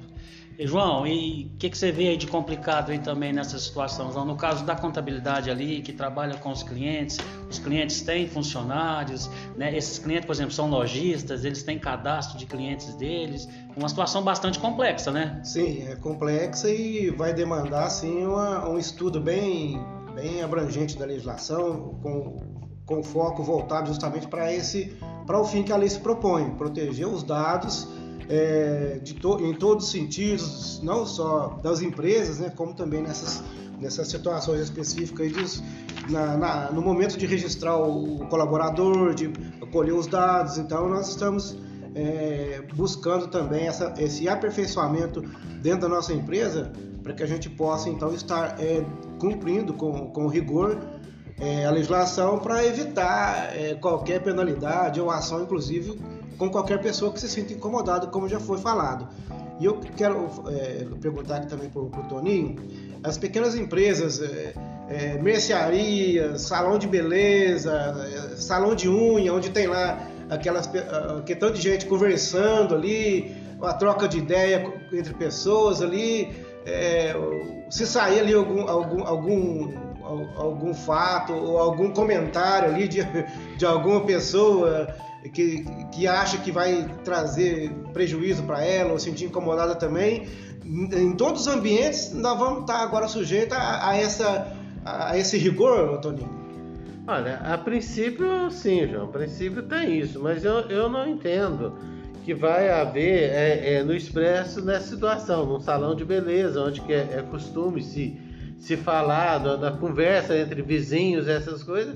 João, 0.66 1.06
e 1.06 1.52
o 1.54 1.58
que, 1.58 1.70
que, 1.70 1.78
você 1.78 1.92
vê 1.92 2.08
aí 2.10 2.18
de 2.18 2.26
complicado 2.26 2.92
aí 2.92 2.98
também 2.98 3.32
nessa 3.32 3.60
situação, 3.60 4.12
João? 4.12 4.26
No 4.26 4.36
caso 4.36 4.66
da 4.66 4.76
contabilidade 4.76 5.52
ali, 5.52 5.82
que 5.82 5.94
trabalha 5.94 6.36
com 6.38 6.50
os 6.50 6.64
clientes, 6.64 7.20
os 7.48 7.60
clientes 7.60 8.02
têm 8.02 8.28
funcionários, 8.28 9.30
né? 9.56 9.76
Esses 9.78 10.00
clientes, 10.00 10.26
por 10.26 10.34
exemplo, 10.34 10.52
são 10.52 10.68
lojistas, 10.68 11.46
eles 11.46 11.62
têm 11.62 11.78
cadastro 11.78 12.40
de 12.40 12.48
clientes 12.48 12.96
deles. 12.96 13.48
Uma 13.76 13.88
situação 13.88 14.24
bastante 14.24 14.58
complexa, 14.58 15.12
né? 15.12 15.40
Sim, 15.44 15.84
é 15.88 15.96
complexa 15.96 16.70
e 16.72 17.12
vai 17.12 17.34
demandar, 17.34 17.90
sim, 17.90 18.26
uma, 18.26 18.68
um 18.68 18.80
estudo 18.80 19.22
bem, 19.22 19.80
bem 20.16 20.42
abrangente 20.42 20.98
da 20.98 21.06
legislação, 21.06 22.00
com, 22.02 22.40
com 22.84 23.04
foco 23.04 23.44
voltado 23.44 23.90
justamente 23.90 24.28
para 24.28 24.52
esse, 24.52 24.98
para 25.28 25.40
o 25.40 25.46
fim 25.46 25.62
que 25.62 25.72
a 25.72 25.78
lei 25.78 25.90
se 25.90 26.00
propõe, 26.00 26.50
proteger 26.56 27.08
os 27.08 27.22
dados 27.22 27.88
é, 28.30 29.00
to, 29.22 29.40
em 29.42 29.54
todos 29.54 29.86
os 29.86 29.92
sentidos, 29.92 30.82
não 30.84 31.06
só 31.06 31.60
das 31.64 31.82
empresas, 31.82 32.40
né, 32.40 32.52
como 32.56 32.74
também 32.74 33.02
nessas, 33.02 33.44
nessas 33.80 34.08
situações 34.10 34.62
específicas 34.62 35.32
de, 35.32 36.12
na, 36.12 36.38
na, 36.38 36.72
no 36.72 36.82
momento 36.82 37.18
de 37.18 37.26
registrar 37.26 37.78
o 37.78 38.26
colaborador, 38.28 39.14
de 39.14 39.32
colher 39.72 39.94
os 39.94 40.08
dados. 40.08 40.58
Então, 40.58 40.90
nós 40.90 41.10
estamos 41.10 41.58
é, 41.96 42.62
buscando 42.76 43.28
também 43.28 43.68
essa, 43.68 43.94
esse 43.98 44.28
aperfeiçoamento 44.28 45.22
dentro 45.62 45.82
da 45.82 45.90
nossa 45.90 46.14
empresa 46.14 46.72
para 47.04 47.14
que 47.14 47.24
a 47.24 47.28
gente 47.28 47.50
possa, 47.50 47.90
então, 47.90 48.14
estar 48.14 48.60
é, 48.60 48.86
cumprindo 49.20 49.74
com, 49.74 50.08
com 50.08 50.28
rigor 50.28 50.78
é, 51.40 51.66
a 51.66 51.72
legislação 51.72 52.40
para 52.40 52.66
evitar 52.66 53.56
é, 53.56 53.76
qualquer 53.76 54.22
penalidade 54.22 55.00
ou 55.00 55.12
ação, 55.12 55.44
inclusive 55.44 56.00
com 56.38 56.50
qualquer 56.50 56.80
pessoa 56.80 57.12
que 57.12 57.20
se 57.20 57.28
sinta 57.28 57.54
incomodada, 57.54 58.08
como 58.08 58.28
já 58.28 58.40
foi 58.40 58.58
falado. 58.58 59.08
E 59.60 59.66
eu 59.66 59.80
quero 59.96 60.30
é, 60.50 60.86
perguntar 61.02 61.38
aqui 61.38 61.48
também 61.48 61.70
para 61.70 61.82
o 61.82 61.90
Toninho, 62.08 62.56
as 63.04 63.18
pequenas 63.18 63.56
empresas, 63.56 64.22
é, 64.22 64.54
é, 64.88 65.18
mercearias, 65.22 66.42
salão 66.42 66.78
de 66.78 66.88
beleza, 66.88 67.74
é, 67.74 68.36
salão 68.36 68.76
de 68.76 68.88
unha, 68.88 69.34
onde 69.34 69.50
tem 69.50 69.66
lá 69.66 70.08
aquelas 70.30 70.70
que 71.26 71.36
tanto 71.36 71.54
de 71.54 71.62
gente 71.62 71.86
conversando 71.86 72.76
ali, 72.76 73.36
a 73.62 73.74
troca 73.74 74.08
de 74.08 74.20
ideia 74.20 74.72
entre 74.94 75.14
pessoas 75.16 75.82
ali, 75.82 76.36
é, 76.68 77.16
se 77.70 77.88
sair 77.88 78.20
ali 78.20 78.34
algum, 78.34 78.68
algum, 78.68 79.04
algum, 79.06 79.74
algum 80.36 80.74
fato 80.74 81.34
ou 81.34 81.58
algum 81.58 81.92
comentário 81.92 82.70
ali 82.70 82.88
de, 82.88 83.00
de 83.58 83.66
alguma 83.66 84.02
pessoa 84.02 84.94
que, 85.34 85.66
que 85.92 86.08
acha 86.08 86.38
que 86.40 86.52
vai 86.52 86.88
trazer 87.04 87.72
prejuízo 87.94 88.44
para 88.44 88.64
ela 88.64 88.92
ou 88.92 89.00
sentir 89.00 89.26
incomodada 89.26 89.76
também, 89.76 90.28
em 90.66 91.14
todos 91.16 91.42
os 91.42 91.48
ambientes 91.48 92.14
nós 92.14 92.38
vamos 92.38 92.62
estar 92.62 92.84
agora 92.84 93.08
sujeitos 93.08 93.58
a, 93.58 93.90
a, 93.90 93.96
essa, 93.96 94.54
a 94.86 95.18
esse 95.18 95.38
rigor, 95.38 96.00
Toninho? 96.00 96.36
Olha, 97.08 97.38
a 97.38 97.58
princípio 97.58 98.52
sim, 98.52 98.86
João, 98.86 99.06
a 99.06 99.08
princípio 99.08 99.64
tem 99.64 99.98
isso, 99.98 100.22
mas 100.22 100.44
eu, 100.44 100.60
eu 100.70 100.90
não 100.90 101.08
entendo 101.08 101.78
que 102.28 102.34
vai 102.34 102.70
haver 102.70 103.32
é, 103.32 103.76
é, 103.76 103.84
no 103.84 103.96
expresso 103.96 104.62
nessa 104.62 104.90
situação, 104.90 105.46
num 105.46 105.62
salão 105.62 105.96
de 105.96 106.04
beleza, 106.04 106.62
onde 106.62 106.82
que 106.82 106.92
é, 106.92 107.08
é 107.14 107.22
costume 107.32 107.82
se, 107.82 108.20
se 108.58 108.76
falar 108.76 109.38
da, 109.38 109.56
da 109.56 109.72
conversa 109.72 110.38
entre 110.38 110.62
vizinhos, 110.62 111.30
essas 111.30 111.64
coisas, 111.64 111.96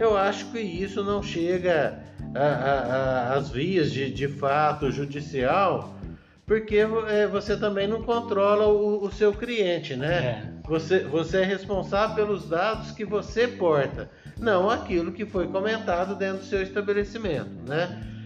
eu 0.00 0.16
acho 0.16 0.46
que 0.46 0.58
isso 0.58 1.04
não 1.04 1.22
chega 1.22 2.02
às 3.32 3.50
vias 3.50 3.92
de, 3.92 4.10
de 4.10 4.26
fato 4.26 4.90
judicial, 4.90 5.94
porque 6.44 6.78
é, 7.06 7.28
você 7.28 7.56
também 7.56 7.86
não 7.86 8.02
controla 8.02 8.66
o, 8.66 9.04
o 9.04 9.12
seu 9.12 9.32
cliente, 9.32 9.94
né? 9.94 10.42
É. 10.66 10.68
Você, 10.68 11.04
você 11.04 11.42
é 11.42 11.44
responsável 11.44 12.16
pelos 12.16 12.48
dados 12.48 12.90
que 12.90 13.04
você 13.04 13.46
porta, 13.46 14.10
não 14.40 14.68
aquilo 14.68 15.12
que 15.12 15.24
foi 15.24 15.46
comentado 15.46 16.16
dentro 16.16 16.38
do 16.38 16.46
seu 16.46 16.64
estabelecimento, 16.64 17.50
né? 17.64 18.17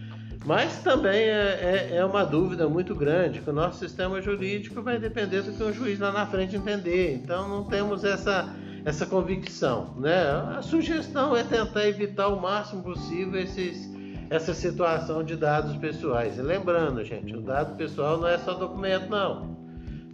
Mas 0.45 0.83
também 0.83 1.21
é, 1.21 1.89
é, 1.91 1.95
é, 1.97 2.05
uma 2.05 2.25
dúvida 2.25 2.67
muito 2.67 2.93
grande, 2.93 3.39
que 3.39 3.49
o 3.49 3.53
nosso 3.53 3.79
sistema 3.79 4.21
jurídico 4.21 4.81
vai 4.81 4.99
depender 4.99 5.41
do 5.41 5.53
que 5.53 5.63
o 5.63 5.71
juiz 5.71 5.99
lá 5.99 6.11
na 6.11 6.25
frente 6.25 6.55
entender. 6.55 7.15
Então 7.15 7.47
não 7.47 7.63
temos 7.63 8.03
essa, 8.03 8.53
essa 8.83 9.05
convicção. 9.05 9.95
Né? 9.97 10.29
A 10.57 10.61
sugestão 10.61 11.35
é 11.35 11.43
tentar 11.43 11.87
evitar 11.87 12.27
o 12.27 12.41
máximo 12.41 12.83
possível 12.83 13.39
esses, 13.39 13.89
essa 14.29 14.53
situação 14.53 15.23
de 15.23 15.37
dados 15.37 15.77
pessoais. 15.77 16.37
E 16.37 16.41
lembrando, 16.41 17.03
gente, 17.05 17.33
o 17.33 17.41
dado 17.41 17.77
pessoal 17.77 18.17
não 18.17 18.27
é 18.27 18.37
só 18.37 18.53
documento, 18.53 19.09
não. 19.09 19.53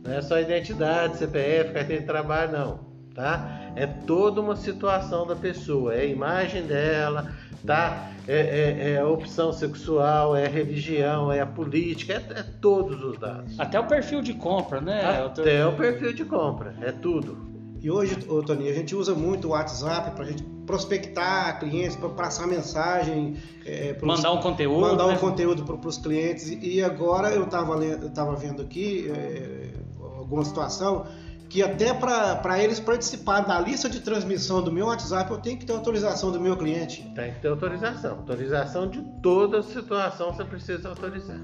Não 0.03 0.13
é 0.13 0.21
só 0.21 0.39
identidade, 0.39 1.17
CPF, 1.17 1.73
carteira 1.73 2.01
de 2.01 2.07
trabalho, 2.07 2.51
não. 2.51 2.88
Tá? 3.13 3.71
É 3.75 3.85
toda 3.85 4.39
uma 4.39 4.55
situação 4.55 5.25
da 5.25 5.35
pessoa, 5.35 5.93
é 5.93 6.01
a 6.01 6.05
imagem 6.05 6.63
dela, 6.63 7.33
tá? 7.65 8.11
É, 8.27 8.37
é, 8.37 8.91
é 8.91 8.99
a 8.99 9.07
opção 9.07 9.51
sexual, 9.51 10.35
é 10.35 10.45
a 10.45 10.49
religião, 10.49 11.31
é 11.31 11.41
a 11.41 11.45
política, 11.45 12.13
é, 12.13 12.39
é, 12.39 12.43
todos 12.61 13.03
os 13.03 13.17
dados. 13.17 13.59
Até 13.59 13.79
o 13.79 13.85
perfil 13.85 14.21
de 14.21 14.33
compra, 14.33 14.79
né? 14.79 15.25
Até 15.25 15.65
o 15.65 15.75
perfil 15.75 16.13
de 16.13 16.23
compra, 16.23 16.75
é 16.81 16.91
tudo. 16.91 17.49
E 17.81 17.89
hoje, 17.89 18.17
ô, 18.27 18.43
Tony, 18.43 18.69
a 18.69 18.73
gente 18.73 18.93
usa 18.93 19.15
muito 19.15 19.47
o 19.47 19.51
WhatsApp 19.51 20.11
para 20.11 20.25
a 20.25 20.27
gente 20.27 20.43
prospectar 20.65 21.59
clientes, 21.59 21.95
para 21.95 22.09
passar 22.09 22.45
mensagem, 22.45 23.37
é, 23.65 23.93
pros, 23.93 24.17
mandar 24.17 24.33
um 24.33 24.41
conteúdo, 24.41 24.81
mandar 24.81 25.07
né? 25.07 25.13
um 25.13 25.17
conteúdo 25.17 25.63
para 25.63 25.87
os 25.87 25.97
clientes. 25.97 26.49
E 26.61 26.83
agora 26.83 27.29
eu 27.31 27.45
estava 27.45 28.35
vendo 28.35 28.61
aqui 28.61 29.09
é, 29.09 29.69
alguma 30.17 30.43
situação 30.43 31.07
que 31.49 31.63
até 31.63 31.93
para 31.93 32.63
eles 32.63 32.79
participarem 32.79 33.47
da 33.47 33.59
lista 33.59 33.89
de 33.89 33.99
transmissão 33.99 34.61
do 34.61 34.71
meu 34.71 34.85
WhatsApp, 34.85 35.31
eu 35.31 35.39
tenho 35.39 35.57
que 35.57 35.65
ter 35.65 35.73
autorização 35.73 36.31
do 36.31 36.39
meu 36.39 36.55
cliente. 36.55 37.01
Tem 37.15 37.33
que 37.33 37.39
ter 37.39 37.47
autorização. 37.47 38.17
Autorização 38.17 38.87
de 38.87 39.01
toda 39.21 39.63
situação 39.63 40.31
você 40.31 40.45
precisa 40.45 40.89
autorizar. 40.89 41.39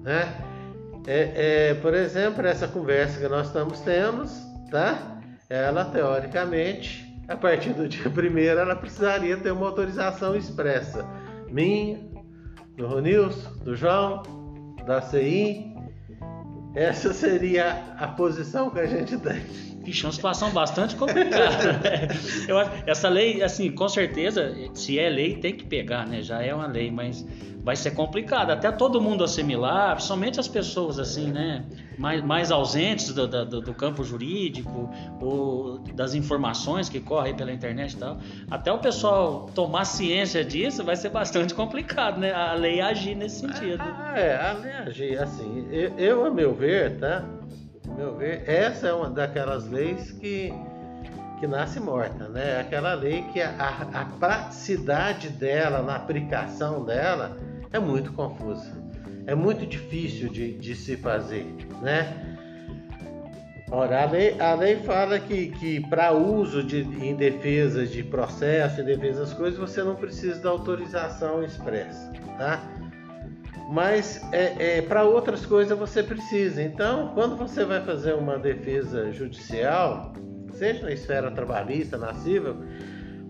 Né? 0.00 0.32
É, 1.06 1.70
é, 1.70 1.74
por 1.74 1.92
exemplo, 1.92 2.46
essa 2.46 2.68
conversa 2.68 3.18
que 3.18 3.28
nós 3.28 3.48
estamos 3.48 3.80
tendo, 3.80 4.24
tá? 4.70 5.18
ela 5.50 5.84
teoricamente, 5.86 7.20
a 7.26 7.36
partir 7.36 7.72
do 7.72 7.88
dia 7.88 8.08
primeiro, 8.10 8.60
ela 8.60 8.76
precisaria 8.76 9.36
ter 9.36 9.50
uma 9.50 9.66
autorização 9.66 10.36
expressa 10.36 11.04
minha, 11.48 11.98
do 12.76 12.86
Ronilson, 12.86 13.50
do 13.64 13.74
João, 13.74 14.22
da 14.86 15.00
CI. 15.00 15.73
Essa 16.74 17.12
seria 17.12 17.84
a 17.96 18.08
posição 18.08 18.68
que 18.68 18.80
a 18.80 18.86
gente 18.86 19.16
tem. 19.18 19.73
Vixe, 19.84 20.04
é 20.04 20.06
uma 20.06 20.12
situação 20.12 20.50
bastante 20.50 20.96
complicada. 20.96 21.34
Né? 21.84 22.08
Eu, 22.48 22.58
essa 22.86 23.08
lei, 23.08 23.42
assim, 23.42 23.70
com 23.70 23.88
certeza, 23.88 24.54
se 24.74 24.98
é 24.98 25.08
lei, 25.08 25.36
tem 25.36 25.54
que 25.54 25.64
pegar, 25.64 26.06
né? 26.06 26.22
Já 26.22 26.42
é 26.42 26.54
uma 26.54 26.66
lei, 26.66 26.90
mas 26.90 27.24
vai 27.64 27.74
ser 27.74 27.92
complicado. 27.92 28.50
Até 28.50 28.70
todo 28.70 29.00
mundo 29.00 29.24
assimilar, 29.24 29.98
somente 30.00 30.38
as 30.38 30.46
pessoas 30.46 30.98
assim, 30.98 31.32
né, 31.32 31.64
mais, 31.96 32.22
mais 32.22 32.52
ausentes 32.52 33.12
do, 33.12 33.26
do, 33.26 33.60
do, 33.62 33.74
campo 33.74 34.04
jurídico 34.04 34.90
ou 35.20 35.78
das 35.94 36.14
informações 36.14 36.90
que 36.90 37.00
correm 37.00 37.34
pela 37.34 37.50
internet 37.50 37.94
e 37.94 37.96
tal. 37.96 38.18
Até 38.50 38.70
o 38.70 38.78
pessoal 38.78 39.48
tomar 39.54 39.86
ciência 39.86 40.44
disso 40.44 40.84
vai 40.84 40.94
ser 40.94 41.08
bastante 41.08 41.54
complicado, 41.54 42.20
né? 42.20 42.32
A 42.32 42.52
lei 42.52 42.82
agir 42.82 43.14
nesse 43.14 43.40
sentido. 43.40 43.78
Ah, 43.80 44.12
é, 44.14 44.36
a 44.36 44.52
lei 44.52 44.72
agir, 44.72 45.18
assim, 45.18 45.66
eu, 45.70 45.92
eu 45.96 46.26
a 46.26 46.30
meu 46.30 46.54
ver, 46.54 46.98
tá? 46.98 47.24
Meu 47.96 48.16
ver, 48.16 48.42
essa 48.48 48.88
é 48.88 48.92
uma 48.92 49.08
daquelas 49.08 49.68
leis 49.68 50.10
que 50.10 50.52
que 51.38 51.46
nasce 51.46 51.80
morta, 51.80 52.28
né? 52.28 52.60
Aquela 52.60 52.94
lei 52.94 53.22
que 53.32 53.42
a, 53.42 53.50
a, 53.50 54.00
a 54.00 54.04
praticidade 54.04 55.28
dela, 55.28 55.82
na 55.82 55.96
aplicação 55.96 56.84
dela, 56.84 57.36
é 57.72 57.78
muito 57.78 58.12
confusa. 58.12 58.72
É 59.26 59.34
muito 59.34 59.66
difícil 59.66 60.28
de, 60.28 60.54
de 60.54 60.74
se 60.74 60.96
fazer, 60.96 61.44
né? 61.82 62.34
Ora, 63.70 64.02
a 64.02 64.10
lei, 64.10 64.40
a 64.40 64.54
lei 64.54 64.76
fala 64.76 65.18
que, 65.18 65.48
que 65.48 65.80
para 65.88 66.12
uso 66.12 66.62
de, 66.62 66.82
em 66.82 67.16
defesa 67.16 67.86
de 67.86 68.02
processo, 68.02 68.80
em 68.80 68.84
defesa 68.84 69.20
das 69.20 69.32
coisas, 69.32 69.58
você 69.58 69.82
não 69.82 69.96
precisa 69.96 70.40
da 70.40 70.50
autorização 70.50 71.42
expressa, 71.42 72.12
tá? 72.38 72.62
Mas 73.68 74.20
é, 74.32 74.78
é 74.78 74.82
para 74.82 75.04
outras 75.04 75.46
coisas 75.46 75.76
você 75.78 76.02
precisa. 76.02 76.62
Então, 76.62 77.12
quando 77.14 77.36
você 77.36 77.64
vai 77.64 77.80
fazer 77.82 78.14
uma 78.14 78.38
defesa 78.38 79.10
judicial, 79.10 80.12
seja 80.52 80.82
na 80.82 80.92
esfera 80.92 81.30
trabalhista, 81.30 81.96
na 81.96 82.14
civil, 82.14 82.56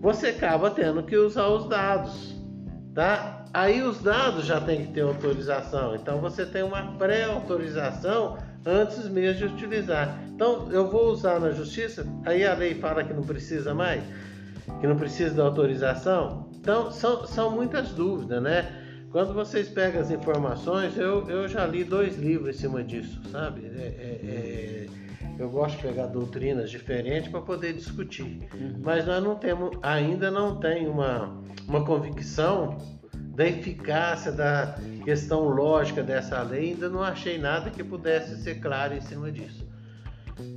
você 0.01 0.27
acaba 0.27 0.69
tendo 0.69 1.03
que 1.03 1.15
usar 1.15 1.47
os 1.47 1.67
dados, 1.67 2.35
tá? 2.93 3.45
Aí 3.53 3.81
os 3.81 4.01
dados 4.01 4.45
já 4.45 4.59
tem 4.59 4.85
que 4.85 4.93
ter 4.93 5.01
autorização. 5.01 5.95
Então 5.95 6.19
você 6.19 6.45
tem 6.45 6.61
uma 6.61 6.97
pré-autorização 6.97 8.37
antes 8.65 9.07
mesmo 9.07 9.47
de 9.47 9.53
utilizar. 9.53 10.19
Então 10.27 10.69
eu 10.71 10.89
vou 10.89 11.07
usar 11.11 11.39
na 11.39 11.51
justiça, 11.51 12.05
aí 12.25 12.45
a 12.45 12.53
lei 12.53 12.75
fala 12.75 13.03
que 13.03 13.13
não 13.13 13.23
precisa 13.23 13.73
mais, 13.73 14.03
que 14.81 14.87
não 14.87 14.97
precisa 14.97 15.35
da 15.35 15.43
autorização. 15.43 16.49
Então 16.53 16.91
são, 16.91 17.25
são 17.25 17.51
muitas 17.51 17.91
dúvidas, 17.91 18.41
né? 18.43 18.84
Quando 19.15 19.33
vocês 19.33 19.69
pegam 19.69 20.01
as 20.01 20.11
informações, 20.11 20.97
eu, 20.97 21.25
eu 21.29 21.47
já 21.47 21.65
li 21.65 21.85
dois 21.85 22.17
livros 22.17 22.53
em 22.53 22.59
cima 22.59 22.83
disso, 22.83 23.21
sabe? 23.31 23.65
É, 23.65 23.79
é, 23.79 24.19
é, 24.25 24.87
eu 25.39 25.49
gosto 25.49 25.77
de 25.77 25.83
pegar 25.83 26.07
doutrinas 26.07 26.69
diferentes 26.69 27.29
para 27.29 27.39
poder 27.39 27.71
discutir. 27.71 28.45
Uhum. 28.53 28.81
Mas 28.83 29.05
nós 29.05 29.23
não 29.23 29.35
temos, 29.35 29.71
ainda 29.81 30.29
não 30.29 30.59
tem 30.59 30.85
uma, 30.85 31.33
uma 31.65 31.85
convicção 31.85 32.77
da 33.13 33.47
eficácia 33.47 34.33
da 34.33 34.75
questão 35.05 35.47
lógica 35.47 36.03
dessa 36.03 36.41
lei, 36.41 36.71
ainda 36.71 36.89
não 36.89 37.01
achei 37.01 37.37
nada 37.37 37.69
que 37.69 37.85
pudesse 37.85 38.43
ser 38.43 38.55
claro 38.55 38.95
em 38.95 39.01
cima 39.01 39.31
disso. 39.31 39.64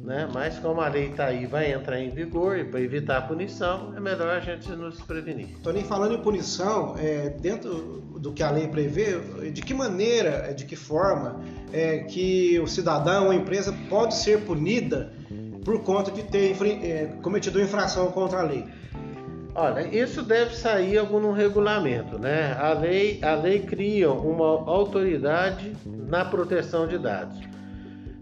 Né? 0.08 0.26
Mas 0.32 0.58
como 0.58 0.80
a 0.80 0.88
lei 0.88 1.10
está 1.10 1.26
aí, 1.26 1.44
vai 1.44 1.70
entrar 1.70 2.00
em 2.00 2.08
vigor 2.08 2.58
e 2.58 2.64
para 2.64 2.80
evitar 2.80 3.18
a 3.18 3.20
punição, 3.20 3.92
é 3.94 4.00
melhor 4.00 4.30
a 4.30 4.40
gente 4.40 4.70
nos 4.70 4.98
prevenir. 5.02 5.48
nem 5.66 5.84
falando 5.84 6.14
em 6.14 6.22
punição, 6.22 6.94
é, 6.96 7.28
dentro 7.28 8.00
do 8.18 8.32
que 8.32 8.42
a 8.42 8.50
lei 8.50 8.68
prevê, 8.68 9.20
de 9.52 9.60
que 9.60 9.74
maneira, 9.74 10.54
de 10.54 10.64
que 10.64 10.74
forma 10.74 11.38
é, 11.74 11.98
que 12.04 12.58
o 12.58 12.66
cidadão 12.66 13.26
ou 13.26 13.32
a 13.32 13.34
empresa 13.34 13.70
pode 13.90 14.14
ser 14.14 14.40
punida 14.46 15.12
por 15.62 15.82
conta 15.82 16.10
de 16.10 16.22
ter 16.22 16.56
é, 16.62 17.12
cometido 17.20 17.60
infração 17.60 18.10
contra 18.10 18.38
a 18.38 18.42
lei? 18.44 18.64
Olha, 19.54 19.94
isso 19.94 20.22
deve 20.22 20.56
sair 20.56 20.96
algum 20.96 21.32
regulamento, 21.32 22.18
né? 22.18 22.56
A 22.58 22.72
lei, 22.72 23.20
a 23.22 23.34
lei 23.34 23.60
cria 23.60 24.10
uma 24.10 24.46
autoridade 24.70 25.76
na 25.84 26.24
proteção 26.24 26.86
de 26.88 26.96
dados. 26.96 27.38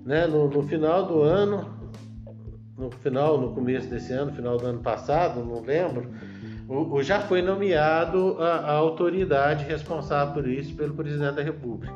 Né? 0.05 0.25
No, 0.25 0.49
no 0.49 0.62
final 0.62 1.05
do 1.05 1.21
ano, 1.21 1.75
no 2.76 2.90
final, 2.90 3.40
no 3.40 3.52
começo 3.52 3.88
desse 3.88 4.12
ano, 4.12 4.33
final 4.33 4.56
do 4.56 4.66
ano 4.66 4.80
passado, 4.80 5.45
não 5.45 5.61
lembro, 5.62 6.11
o, 6.68 6.97
o 6.97 7.02
já 7.02 7.21
foi 7.21 7.40
nomeado 7.40 8.37
a, 8.38 8.56
a, 8.56 8.73
autoridade 8.73 9.64
responsável 9.64 10.35
por 10.35 10.49
isso 10.49 10.75
pelo 10.75 10.95
presidente 10.95 11.37
da 11.37 11.42
República. 11.42 11.95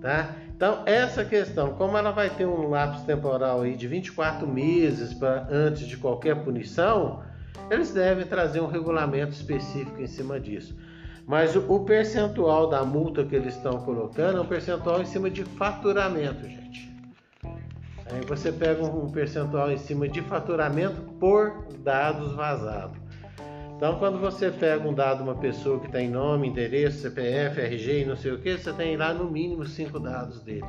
Tá? 0.00 0.34
Então, 0.54 0.82
essa 0.86 1.24
questão, 1.24 1.74
como 1.74 1.96
ela 1.96 2.10
vai 2.10 2.30
ter 2.30 2.46
um 2.46 2.68
lapso 2.68 3.04
temporal 3.04 3.62
aí 3.62 3.76
de 3.76 3.88
24 3.88 4.46
meses 4.46 5.12
pra, 5.14 5.46
antes 5.50 5.86
de 5.86 5.96
qualquer 5.96 6.44
punição, 6.44 7.22
eles 7.70 7.92
devem 7.92 8.26
trazer 8.26 8.60
um 8.60 8.66
regulamento 8.66 9.32
específico 9.32 10.00
em 10.00 10.06
cima 10.06 10.38
disso. 10.38 10.76
Mas 11.26 11.56
o, 11.56 11.60
o 11.72 11.84
percentual 11.84 12.68
da 12.68 12.84
multa 12.84 13.24
que 13.24 13.34
eles 13.34 13.56
estão 13.56 13.78
colocando 13.80 14.38
é 14.38 14.40
um 14.40 14.46
percentual 14.46 15.00
em 15.00 15.06
cima 15.06 15.30
de 15.30 15.44
faturamento, 15.44 16.46
gente. 16.46 16.89
Aí 18.12 18.20
você 18.26 18.50
pega 18.50 18.84
um 18.84 19.08
percentual 19.08 19.70
em 19.70 19.78
cima 19.78 20.08
de 20.08 20.20
faturamento 20.22 21.00
por 21.18 21.66
dados 21.78 22.34
vazados. 22.34 22.98
Então, 23.76 23.98
quando 23.98 24.18
você 24.18 24.50
pega 24.50 24.86
um 24.86 24.92
dado 24.92 25.18
de 25.18 25.22
uma 25.22 25.36
pessoa 25.36 25.80
que 25.80 25.90
tem 25.90 26.10
nome, 26.10 26.48
endereço, 26.48 26.98
CPF, 26.98 27.60
RG 27.60 28.02
e 28.02 28.04
não 28.04 28.16
sei 28.16 28.32
o 28.32 28.38
que, 28.38 28.58
você 28.58 28.72
tem 28.72 28.96
lá 28.96 29.14
no 29.14 29.30
mínimo 29.30 29.64
cinco 29.64 29.98
dados 29.98 30.42
deles 30.42 30.68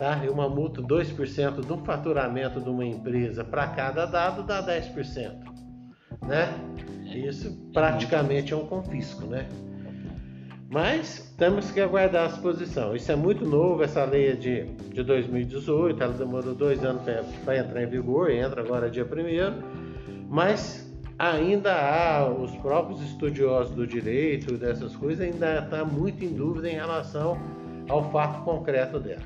tá? 0.00 0.24
E 0.24 0.30
uma 0.30 0.48
multa 0.48 0.80
2% 0.80 1.60
do 1.60 1.76
faturamento 1.84 2.58
de 2.58 2.70
uma 2.70 2.86
empresa 2.86 3.44
para 3.44 3.68
cada 3.68 4.06
dado 4.06 4.42
dá 4.42 4.66
10%, 4.66 5.36
né? 6.26 6.48
Isso 7.14 7.52
praticamente 7.70 8.54
é 8.54 8.56
um 8.56 8.66
confisco, 8.66 9.26
né? 9.26 9.46
Mas 10.70 11.34
temos 11.36 11.72
que 11.72 11.80
aguardar 11.80 12.30
a 12.30 12.32
exposição. 12.32 12.94
Isso 12.94 13.10
é 13.10 13.16
muito 13.16 13.44
novo, 13.44 13.82
essa 13.82 14.04
lei 14.04 14.28
é 14.28 14.32
de, 14.34 14.66
de 14.66 15.02
2018, 15.02 16.00
ela 16.00 16.12
demorou 16.12 16.54
dois 16.54 16.84
anos 16.84 17.02
para 17.44 17.58
entrar 17.58 17.82
em 17.82 17.86
vigor, 17.86 18.30
entra 18.30 18.60
agora 18.60 18.88
dia 18.88 19.04
1 19.04 19.80
mas 20.28 20.88
ainda 21.18 21.74
há 21.74 22.30
os 22.30 22.54
próprios 22.58 23.02
estudiosos 23.02 23.74
do 23.74 23.84
direito 23.84 24.56
dessas 24.56 24.94
coisas 24.94 25.26
ainda 25.26 25.58
está 25.58 25.84
muito 25.84 26.24
em 26.24 26.32
dúvida 26.32 26.70
em 26.70 26.76
relação 26.76 27.36
ao 27.88 28.08
fato 28.12 28.44
concreto 28.44 29.00
dela. 29.00 29.22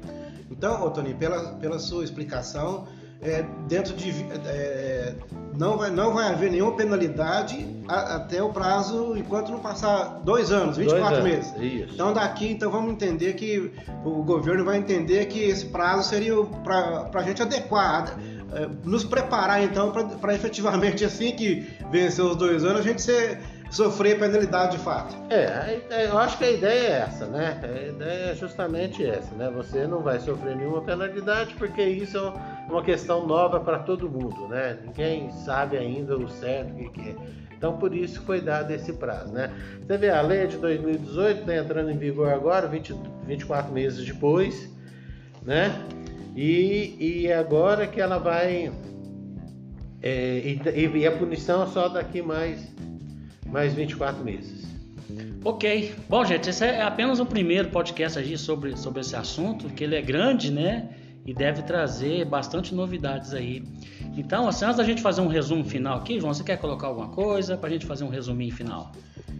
Então, 0.51 0.91
Tony, 0.91 1.13
pela, 1.13 1.57
pela 1.57 1.79
sua 1.79 2.05
explicação, 2.05 2.87
é, 3.25 3.45
dentro 3.67 3.95
de 3.97 4.11
é, 4.47 5.15
não 5.57 5.79
vai 5.79 5.91
não 5.91 6.13
vai 6.13 6.29
haver 6.29 6.51
nenhuma 6.51 6.77
penalidade 6.77 7.67
a, 7.89 8.17
até 8.17 8.43
o 8.43 8.51
prazo 8.51 9.17
enquanto 9.17 9.51
não 9.51 9.61
passar 9.61 10.21
dois 10.25 10.53
anos 10.53 10.77
24 10.77 11.01
dois 11.01 11.19
anos, 11.19 11.25
meses 11.25 11.73
isso. 11.83 11.95
então 11.95 12.13
daqui 12.13 12.51
então 12.51 12.71
vamos 12.71 12.93
entender 12.93 13.33
que 13.35 13.73
o 14.05 14.23
governo 14.23 14.65
vai 14.65 14.77
entender 14.77 15.27
que 15.27 15.43
esse 15.43 15.67
prazo 15.67 16.09
seria 16.09 16.35
para 16.63 17.11
a 17.15 17.23
gente 17.23 17.41
adequar 17.41 18.19
é, 18.53 18.69
nos 18.85 19.05
preparar 19.05 19.63
então 19.63 19.91
para 20.21 20.35
efetivamente 20.35 21.05
assim 21.05 21.33
que 21.33 21.67
vencer 21.91 22.25
os 22.25 22.37
dois 22.37 22.63
anos 22.63 22.81
a 22.81 22.83
gente 22.83 23.01
ser 23.01 23.41
sofrer 23.71 24.19
penalidade 24.19 24.77
de 24.77 24.83
fato. 24.83 25.17
É, 25.31 26.07
eu 26.07 26.19
acho 26.19 26.39
que 26.39 26.45
a 26.45 26.51
ideia 26.51 26.89
é 26.89 27.01
essa, 27.01 27.27
né? 27.27 27.61
A 27.63 27.89
ideia 27.89 28.31
é 28.31 28.35
justamente 28.35 29.05
essa, 29.05 29.35
né? 29.35 29.51
Você 29.55 29.87
não 29.87 30.01
vai 30.01 30.21
sofrer 30.21 30.57
nenhuma 30.57 30.83
penalidade 30.83 31.55
porque 31.55 31.83
isso 31.83 32.17
é 32.19 32.71
uma 32.71 32.83
questão 32.83 33.27
nova 33.27 33.61
para 33.61 33.81
todo 33.81 34.09
mundo, 34.09 34.49
né? 34.49 34.79
Ninguém 34.85 35.31
sabe 35.45 35.77
ainda 35.77 36.17
o 36.17 36.29
certo 36.29 36.73
o 36.73 36.93
que 36.93 37.11
é. 37.11 37.15
Então 37.57 37.79
por 37.79 37.95
isso 37.95 38.21
foi 38.23 38.41
dado 38.41 38.71
esse 38.73 38.93
prazo, 38.93 39.33
né? 39.33 39.51
Você 39.87 39.97
vê, 39.97 40.11
a 40.11 40.21
lei 40.21 40.43
é 40.43 40.47
de 40.47 40.59
2018 40.59 41.41
está 41.41 41.57
entrando 41.57 41.91
em 41.91 41.97
vigor 41.97 42.29
agora, 42.33 42.67
20, 42.69 42.95
24 43.27 43.73
meses 43.73 44.05
depois, 44.05 44.71
né? 45.43 45.73
E, 46.37 46.97
e 46.99 47.33
agora 47.33 47.87
que 47.87 48.01
ela 48.01 48.19
vai. 48.19 48.73
É, 50.03 50.39
e, 50.39 50.99
e 50.99 51.07
a 51.07 51.13
punição 51.13 51.63
é 51.63 51.67
só 51.67 51.89
daqui 51.89 52.21
mais 52.21 52.74
mais 53.55 53.73
24 53.73 54.25
meses. 54.25 54.65
Ok. 55.45 55.95
Bom, 56.09 56.25
gente, 56.25 56.51
esse 56.51 56.65
é 56.65 56.83
apenas 56.83 57.21
o 57.21 57.27
primeiro 57.27 57.69
podcast 57.69 58.19
aqui 58.19 58.37
sobre, 58.37 58.77
sobre 58.77 59.01
esse 59.01 59.15
assunto, 59.15 59.69
que 59.69 59.85
ele 59.85 59.95
é 59.95 60.03
grande, 60.03 60.51
né? 60.51 60.89
E 61.25 61.33
deve 61.33 61.63
trazer 61.63 62.25
bastante 62.25 62.75
novidades 62.75 63.33
aí. 63.33 63.63
Então, 64.17 64.49
assim, 64.49 64.65
antes 64.65 64.79
da 64.79 64.83
gente 64.83 65.01
fazer 65.01 65.21
um 65.21 65.29
resumo 65.29 65.65
final 65.65 65.99
aqui, 65.99 66.19
João, 66.19 66.35
você 66.35 66.43
quer 66.43 66.57
colocar 66.57 66.89
alguma 66.89 67.11
coisa 67.11 67.57
para 67.57 67.69
a 67.69 67.73
gente 67.73 67.87
fazer 67.87 68.03
um 68.03 68.09
resuminho 68.09 68.53
final? 68.53 68.91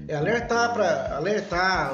É 0.07 0.15
alertar 0.15 0.73
para 0.73 1.17
alertar 1.17 1.93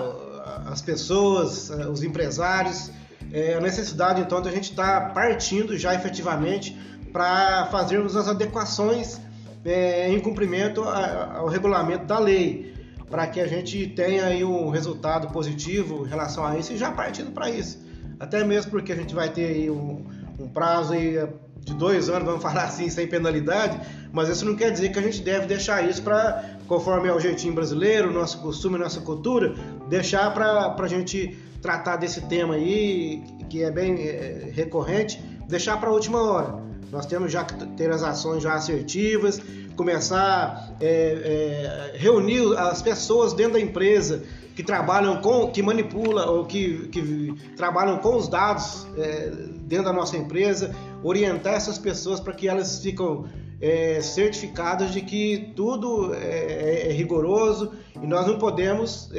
as 0.67 0.83
pessoas, 0.83 1.71
os 1.71 2.03
empresários, 2.03 2.93
é, 3.33 3.55
a 3.55 3.61
necessidade 3.61 4.21
então 4.21 4.43
de 4.43 4.49
a 4.51 4.53
gente 4.53 4.71
estar 4.71 5.01
tá 5.01 5.11
partindo 5.15 5.75
já 5.79 5.95
efetivamente 5.95 6.79
para 7.13 7.67
fazermos 7.67 8.15
as 8.15 8.29
adequações 8.29 9.19
é, 9.65 10.09
em 10.09 10.21
cumprimento 10.21 10.83
ao 10.83 11.47
regulamento 11.49 12.05
da 12.05 12.19
lei, 12.19 12.75
para 13.09 13.27
que 13.27 13.41
a 13.41 13.47
gente 13.47 13.89
tenha 13.89 14.27
aí 14.27 14.45
um 14.45 14.71
resultado 14.71 15.33
positivo 15.33 16.07
em 16.07 16.09
relação 16.09 16.45
a 16.45 16.57
isso 16.59 16.73
e 16.73 16.77
já 16.77 16.93
partindo 16.93 17.33
para 17.33 17.51
isso. 17.51 17.85
Até 18.19 18.45
mesmo 18.45 18.71
porque 18.71 18.93
a 18.93 18.97
gente 18.97 19.15
vai 19.15 19.31
ter 19.31 19.47
aí 19.47 19.71
um, 19.71 20.05
um 20.39 20.49
prazo 20.49 20.93
aí 20.93 21.17
de 21.59 21.75
dois 21.75 22.09
anos, 22.09 22.25
vamos 22.25 22.43
falar 22.43 22.65
assim, 22.65 22.89
sem 22.89 23.07
penalidade, 23.07 23.81
mas 24.13 24.29
isso 24.29 24.45
não 24.45 24.55
quer 24.55 24.71
dizer 24.71 24.91
que 24.91 24.99
a 24.99 25.03
gente 25.03 25.23
deve 25.23 25.47
deixar 25.47 25.89
isso 25.89 26.03
para, 26.03 26.45
conforme 26.67 27.09
é 27.09 27.13
o 27.13 27.21
jeitinho 27.21 27.55
brasileiro, 27.55 28.13
nosso 28.13 28.39
costume, 28.39 28.79
nossa 28.79 29.01
cultura, 29.01 29.55
deixar 29.89 30.33
para 30.33 30.75
a 30.79 30.89
gente 30.89 31.37
tratar 31.61 31.97
desse 31.97 32.23
tema 32.23 32.55
aí, 32.55 33.23
que 33.49 33.63
é 33.63 33.71
bem 33.71 34.01
é, 34.01 34.51
recorrente, 34.53 35.21
deixar 35.49 35.79
para 35.79 35.91
a 35.91 35.93
última 35.93 36.23
hora. 36.23 36.70
Nós 36.91 37.07
temos 37.07 37.31
já 37.31 37.45
que 37.45 37.55
ter 37.77 37.91
as 37.91 38.03
ações 38.03 38.43
já 38.43 38.55
assertivas, 38.55 39.41
começar 39.77 40.19
a 40.19 40.71
é, 40.81 41.93
é, 41.95 41.97
reunir 41.97 42.57
as 42.59 42.83
pessoas 42.83 43.33
dentro 43.33 43.55
da 43.55 43.61
empresa 43.61 44.23
que 44.55 44.63
trabalham 44.63 45.23
com, 45.23 45.51
que 45.51 45.63
manipula 45.63 46.31
ou 46.31 46.45
que, 46.45 46.89
que 46.89 47.35
trabalham 47.57 47.99
com 47.99 48.17
os 48.17 48.29
dados 48.29 48.87
é, 48.99 49.31
dentro 49.63 49.87
da 49.87 49.93
nossa 49.93 50.17
empresa, 50.17 50.75
orientar 51.03 51.55
essas 51.55 51.79
pessoas 51.79 52.21
para 52.21 52.35
que 52.35 52.49
elas 52.49 52.83
ficam 52.83 53.25
é, 53.61 54.01
certificados 54.03 54.91
de 54.91 55.01
que 55.01 55.53
tudo 55.55 56.13
é, 56.15 56.19
é, 56.19 56.91
é 56.91 56.93
rigoroso 56.93 57.73
e 58.03 58.07
nós 58.07 58.27
não 58.27 58.39
podemos 58.39 59.11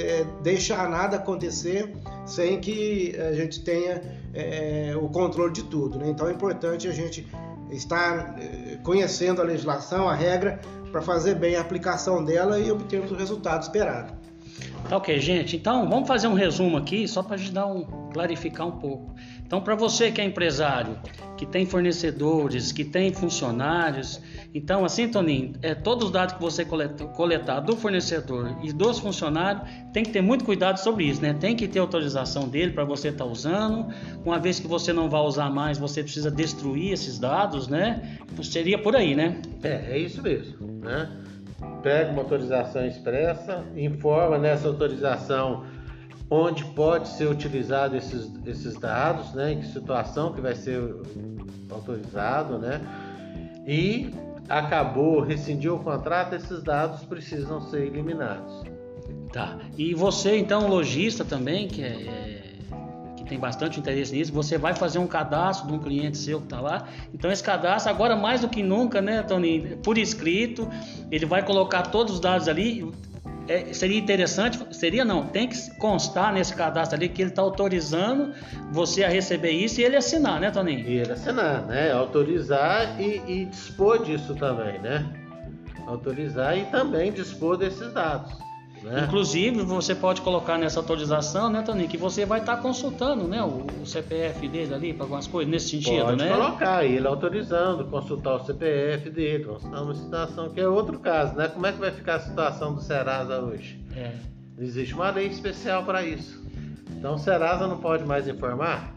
deixar 0.43 0.89
nada 0.89 1.17
acontecer 1.17 1.93
sem 2.25 2.59
que 2.59 3.15
a 3.17 3.33
gente 3.33 3.63
tenha 3.63 4.01
o 5.01 5.07
controle 5.09 5.53
de 5.53 5.63
tudo. 5.63 5.97
Né? 5.99 6.09
Então 6.09 6.27
é 6.27 6.31
importante 6.31 6.87
a 6.87 6.91
gente 6.91 7.27
estar 7.71 8.35
é, 8.39 8.77
conhecendo 8.83 9.41
a 9.41 9.45
legislação, 9.45 10.07
a 10.07 10.13
regra, 10.13 10.59
para 10.91 11.01
fazer 11.01 11.35
bem 11.35 11.55
a 11.55 11.61
aplicação 11.61 12.23
dela 12.23 12.59
e 12.59 12.71
obtermos 12.71 13.11
o 13.11 13.15
resultado 13.15 13.63
esperado. 13.63 14.13
Tá 14.89 14.97
ok, 14.97 15.19
gente. 15.19 15.55
Então 15.55 15.87
vamos 15.89 16.07
fazer 16.07 16.27
um 16.27 16.33
resumo 16.33 16.77
aqui, 16.77 17.07
só 17.07 17.23
para 17.23 17.37
dar 17.51 17.65
um, 17.65 17.83
clarificar 18.11 18.67
um 18.67 18.79
pouco. 18.79 19.15
Então, 19.51 19.59
para 19.59 19.75
você 19.75 20.11
que 20.11 20.21
é 20.21 20.23
empresário, 20.23 20.97
que 21.37 21.45
tem 21.45 21.65
fornecedores, 21.65 22.71
que 22.71 22.85
tem 22.85 23.11
funcionários, 23.11 24.21
então 24.53 24.85
assim, 24.85 25.09
Toninho, 25.09 25.53
é, 25.61 25.75
todos 25.75 26.05
os 26.05 26.11
dados 26.11 26.35
que 26.35 26.41
você 26.41 26.63
coletar, 26.63 27.05
coletar 27.07 27.59
do 27.59 27.75
fornecedor 27.75 28.55
e 28.63 28.71
dos 28.71 28.99
funcionários, 28.99 29.67
tem 29.91 30.03
que 30.03 30.11
ter 30.11 30.21
muito 30.21 30.45
cuidado 30.45 30.77
sobre 30.77 31.03
isso, 31.03 31.21
né? 31.21 31.33
Tem 31.33 31.53
que 31.53 31.67
ter 31.67 31.79
autorização 31.79 32.47
dele 32.47 32.71
para 32.71 32.85
você 32.85 33.09
estar 33.09 33.25
tá 33.25 33.29
usando. 33.29 33.93
Uma 34.23 34.39
vez 34.39 34.57
que 34.57 34.67
você 34.67 34.93
não 34.93 35.09
vai 35.09 35.21
usar 35.21 35.49
mais, 35.49 35.77
você 35.77 36.01
precisa 36.01 36.31
destruir 36.31 36.93
esses 36.93 37.19
dados, 37.19 37.67
né? 37.67 38.19
Seria 38.43 38.77
por 38.77 38.95
aí, 38.95 39.15
né? 39.15 39.41
É, 39.63 39.95
é 39.95 39.97
isso 39.97 40.21
mesmo, 40.21 40.65
né? 40.79 41.09
Pega 41.81 42.11
uma 42.11 42.21
autorização 42.21 42.85
expressa, 42.85 43.63
informa 43.75 44.37
nessa 44.37 44.67
autorização 44.67 45.65
onde 46.29 46.63
pode 46.63 47.09
ser 47.09 47.27
utilizado 47.27 47.95
esses, 47.97 48.31
esses 48.45 48.75
dados, 48.75 49.33
né, 49.33 49.51
em 49.51 49.59
que 49.59 49.67
situação 49.67 50.31
que 50.31 50.39
vai 50.39 50.55
ser 50.55 50.81
autorizado, 51.69 52.57
né, 52.57 52.79
e 53.67 54.11
acabou, 54.47 55.19
rescindiu 55.21 55.75
o 55.75 55.79
contrato, 55.79 56.33
esses 56.33 56.63
dados 56.63 57.03
precisam 57.03 57.59
ser 57.61 57.85
eliminados. 57.85 58.63
Tá. 59.33 59.57
E 59.77 59.93
você 59.93 60.37
então, 60.37 60.67
lojista 60.67 61.23
também, 61.23 61.67
que 61.67 61.83
é, 61.83 61.87
é 61.87 62.40
tem 63.31 63.39
bastante 63.39 63.79
interesse 63.79 64.13
nisso, 64.13 64.33
você 64.33 64.57
vai 64.57 64.73
fazer 64.75 64.99
um 64.99 65.07
cadastro 65.07 65.65
de 65.65 65.73
um 65.73 65.79
cliente 65.79 66.17
seu 66.17 66.39
que 66.39 66.47
está 66.47 66.59
lá. 66.59 66.85
Então 67.13 67.31
esse 67.31 67.41
cadastro 67.41 67.89
agora 67.89 68.13
mais 68.13 68.41
do 68.41 68.49
que 68.49 68.61
nunca, 68.61 69.01
né, 69.01 69.23
Tony, 69.23 69.77
por 69.81 69.97
escrito, 69.97 70.69
ele 71.09 71.25
vai 71.25 71.41
colocar 71.41 71.83
todos 71.83 72.15
os 72.15 72.19
dados 72.19 72.49
ali 72.49 72.91
é, 73.47 73.73
seria 73.73 73.97
interessante, 73.97 74.59
seria 74.71 75.05
não, 75.05 75.25
tem 75.27 75.47
que 75.47 75.75
constar 75.77 76.33
nesse 76.33 76.53
cadastro 76.53 76.97
ali 76.97 77.07
que 77.07 77.21
ele 77.21 77.29
está 77.29 77.41
autorizando 77.41 78.33
você 78.69 79.03
a 79.03 79.09
receber 79.09 79.51
isso 79.51 79.79
e 79.79 79.83
ele 79.85 79.95
assinar, 79.95 80.39
né, 80.39 80.51
Toninho? 80.51 80.85
E 80.85 80.97
ele 80.97 81.13
assinar, 81.13 81.65
né? 81.65 81.91
Autorizar 81.91 82.99
e, 82.99 83.21
e 83.25 83.45
dispor 83.45 84.03
disso 84.03 84.35
também, 84.35 84.77
né? 84.79 85.05
Autorizar 85.87 86.57
e 86.57 86.65
também 86.65 87.13
dispor 87.13 87.57
desses 87.57 87.91
dados. 87.93 88.50
Né? 88.83 89.05
Inclusive, 89.07 89.61
você 89.61 89.93
pode 89.93 90.21
colocar 90.21 90.57
nessa 90.57 90.79
autorização, 90.79 91.49
né, 91.49 91.61
Toninho, 91.61 91.87
que 91.87 91.97
você 91.97 92.25
vai 92.25 92.39
estar 92.39 92.55
tá 92.55 92.61
consultando 92.61 93.27
né, 93.27 93.41
o, 93.43 93.65
o, 93.81 93.85
CPF 93.85 94.47
dele 94.47 94.73
ali 94.73 94.93
para 94.93 95.03
algumas 95.03 95.27
coisas, 95.27 95.51
nesse 95.51 95.69
sentido, 95.69 96.03
pode 96.03 96.17
né? 96.17 96.29
Pode 96.29 96.41
colocar, 96.41 96.83
ele 96.83 97.07
autorizando, 97.07 97.85
consultar 97.85 98.35
o 98.35 98.45
CPF 98.45 99.09
dele, 99.11 99.43
consultar 99.43 99.83
uma 99.83 99.93
situação 99.93 100.49
que 100.49 100.59
é 100.59 100.67
outro 100.67 100.97
caso, 100.99 101.35
né? 101.35 101.47
Como 101.47 101.65
é 101.67 101.71
que 101.71 101.79
vai 101.79 101.91
ficar 101.91 102.15
a 102.15 102.19
situação 102.21 102.73
do 102.73 102.81
Serasa 102.81 103.39
hoje? 103.39 103.79
É. 103.95 104.13
Existe 104.59 104.95
uma 104.95 105.11
lei 105.11 105.27
especial 105.27 105.83
para 105.83 106.03
isso. 106.03 106.41
Então, 106.97 107.15
o 107.15 107.17
Serasa 107.19 107.67
não 107.67 107.77
pode 107.77 108.03
mais 108.03 108.27
informar? 108.27 108.95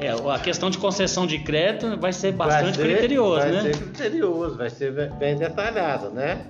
É, 0.00 0.10
a 0.10 0.38
questão 0.40 0.70
de 0.70 0.78
concessão 0.78 1.26
de 1.26 1.38
crédito 1.38 1.96
vai 1.98 2.12
ser 2.12 2.32
bastante 2.32 2.78
vai 2.78 2.86
ser, 2.86 2.92
criterioso, 2.98 3.40
vai 3.40 3.52
né? 3.52 3.62
Vai 3.62 3.72
ser 3.72 3.78
criterioso, 3.78 4.56
vai 4.56 4.70
ser 4.70 5.12
bem 5.14 5.36
detalhado, 5.36 6.10
né? 6.10 6.44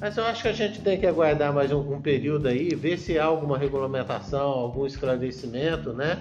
Mas 0.00 0.16
eu 0.16 0.24
acho 0.24 0.42
que 0.42 0.48
a 0.48 0.52
gente 0.52 0.80
tem 0.80 0.98
que 0.98 1.06
aguardar 1.06 1.52
mais 1.52 1.72
um, 1.72 1.80
um, 1.80 2.00
período 2.00 2.48
aí, 2.48 2.74
ver 2.74 2.98
se 2.98 3.18
há 3.18 3.24
alguma 3.24 3.56
regulamentação, 3.56 4.50
algum 4.50 4.86
esclarecimento, 4.86 5.92
né? 5.92 6.18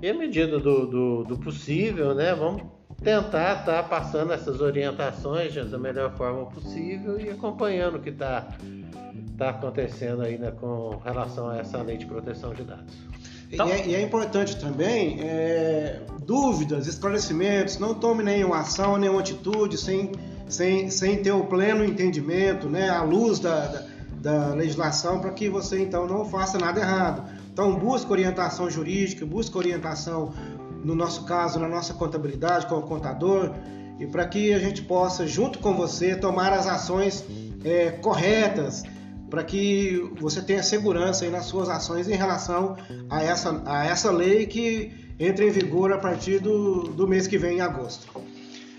E 0.00 0.08
à 0.08 0.14
medida 0.14 0.58
do, 0.58 0.86
do, 0.86 1.24
do 1.24 1.38
possível, 1.38 2.14
né? 2.14 2.34
Vamos 2.34 2.62
tentar 3.02 3.60
estar 3.60 3.64
tá 3.64 3.82
passando 3.82 4.32
essas 4.32 4.60
orientações 4.60 5.54
da 5.54 5.78
melhor 5.78 6.16
forma 6.16 6.46
possível 6.46 7.20
e 7.20 7.28
acompanhando 7.28 7.96
o 7.96 8.00
que 8.00 8.10
está 8.10 8.48
tá 9.36 9.50
acontecendo 9.50 10.22
aí 10.22 10.38
né, 10.38 10.50
com 10.50 10.96
relação 11.04 11.50
a 11.50 11.58
essa 11.58 11.82
lei 11.82 11.98
de 11.98 12.06
proteção 12.06 12.54
de 12.54 12.64
dados. 12.64 12.94
Então... 13.50 13.68
E, 13.68 13.72
é, 13.72 13.86
e, 13.88 13.94
é, 13.94 14.00
importante 14.00 14.56
também 14.56 15.18
é, 15.20 16.00
dúvidas, 16.24 16.86
esclarecimentos, 16.86 17.78
não 17.78 17.94
tome 17.94 18.22
nenhuma 18.22 18.60
ação, 18.60 18.96
nenhuma 18.96 19.20
atitude 19.20 19.76
sem 19.76 20.12
sem, 20.48 20.90
sem 20.90 21.22
ter 21.22 21.32
o 21.32 21.44
pleno 21.44 21.84
entendimento, 21.84 22.68
né, 22.68 22.88
à 22.88 23.02
luz 23.02 23.38
da, 23.38 23.66
da, 23.66 23.86
da 24.20 24.54
legislação, 24.54 25.20
para 25.20 25.30
que 25.30 25.48
você 25.48 25.80
então 25.80 26.06
não 26.06 26.24
faça 26.24 26.58
nada 26.58 26.80
errado. 26.80 27.22
Então, 27.52 27.74
busque 27.74 28.10
orientação 28.10 28.68
jurídica, 28.70 29.24
busque 29.24 29.56
orientação, 29.56 30.32
no 30.84 30.94
nosso 30.94 31.24
caso, 31.24 31.58
na 31.58 31.68
nossa 31.68 31.94
contabilidade, 31.94 32.66
com 32.66 32.76
o 32.76 32.82
contador, 32.82 33.54
e 33.98 34.06
para 34.06 34.26
que 34.26 34.52
a 34.52 34.58
gente 34.58 34.82
possa, 34.82 35.26
junto 35.26 35.58
com 35.58 35.74
você, 35.74 36.14
tomar 36.14 36.52
as 36.52 36.66
ações 36.66 37.24
é, 37.64 37.92
corretas, 37.92 38.82
para 39.30 39.42
que 39.42 40.12
você 40.20 40.40
tenha 40.42 40.62
segurança 40.62 41.28
nas 41.30 41.46
suas 41.46 41.68
ações 41.68 42.08
em 42.08 42.14
relação 42.14 42.76
a 43.10 43.22
essa, 43.22 43.62
a 43.64 43.86
essa 43.86 44.10
lei 44.10 44.46
que 44.46 44.92
entra 45.18 45.44
em 45.44 45.50
vigor 45.50 45.92
a 45.92 45.98
partir 45.98 46.38
do, 46.38 46.82
do 46.82 47.08
mês 47.08 47.26
que 47.26 47.38
vem, 47.38 47.56
em 47.56 47.60
agosto. 47.60 48.06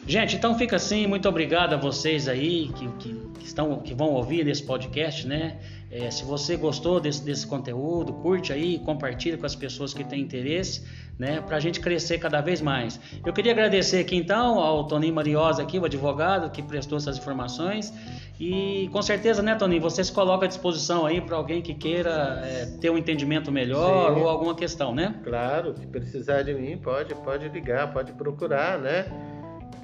Gente, 0.07 0.37
então 0.37 0.57
fica 0.57 0.77
assim, 0.77 1.05
muito 1.05 1.27
obrigado 1.27 1.73
a 1.73 1.77
vocês 1.77 2.29
aí 2.29 2.69
que, 2.69 2.87
que, 2.93 3.13
que 3.39 3.45
estão, 3.45 3.77
que 3.79 3.93
vão 3.93 4.11
ouvir 4.11 4.45
nesse 4.45 4.63
podcast, 4.63 5.27
né? 5.27 5.57
É, 5.91 6.09
se 6.09 6.23
você 6.23 6.55
gostou 6.55 6.97
desse, 6.97 7.21
desse 7.25 7.45
conteúdo, 7.45 8.13
curte 8.13 8.53
aí, 8.53 8.79
compartilha 8.79 9.37
com 9.37 9.45
as 9.45 9.53
pessoas 9.53 9.93
que 9.93 10.05
têm 10.05 10.21
interesse, 10.21 10.81
né? 11.19 11.41
Para 11.41 11.57
a 11.57 11.59
gente 11.59 11.81
crescer 11.81 12.19
cada 12.19 12.39
vez 12.39 12.61
mais. 12.61 12.97
Eu 13.25 13.33
queria 13.33 13.51
agradecer 13.51 13.99
aqui 13.99 14.15
então 14.15 14.59
ao 14.59 14.87
Toninho 14.87 15.13
Mariosa 15.13 15.61
aqui, 15.61 15.77
o 15.77 15.83
advogado 15.83 16.49
que 16.51 16.63
prestou 16.63 16.97
essas 16.97 17.17
informações. 17.17 17.93
E 18.39 18.89
com 18.93 19.01
certeza, 19.01 19.41
né, 19.41 19.55
Toninho, 19.55 19.81
você 19.81 20.01
se 20.01 20.11
coloca 20.11 20.45
à 20.45 20.47
disposição 20.47 21.05
aí 21.05 21.19
para 21.19 21.35
alguém 21.35 21.61
que 21.61 21.73
queira 21.73 22.41
é, 22.45 22.65
ter 22.79 22.89
um 22.89 22.97
entendimento 22.97 23.51
melhor 23.51 24.13
Sim. 24.13 24.21
ou 24.21 24.29
alguma 24.29 24.55
questão, 24.55 24.95
né? 24.95 25.15
Claro, 25.23 25.75
se 25.75 25.85
precisar 25.85 26.43
de 26.43 26.53
mim, 26.53 26.77
pode, 26.77 27.13
pode 27.15 27.49
ligar, 27.49 27.91
pode 27.91 28.13
procurar, 28.13 28.77
né? 28.77 29.05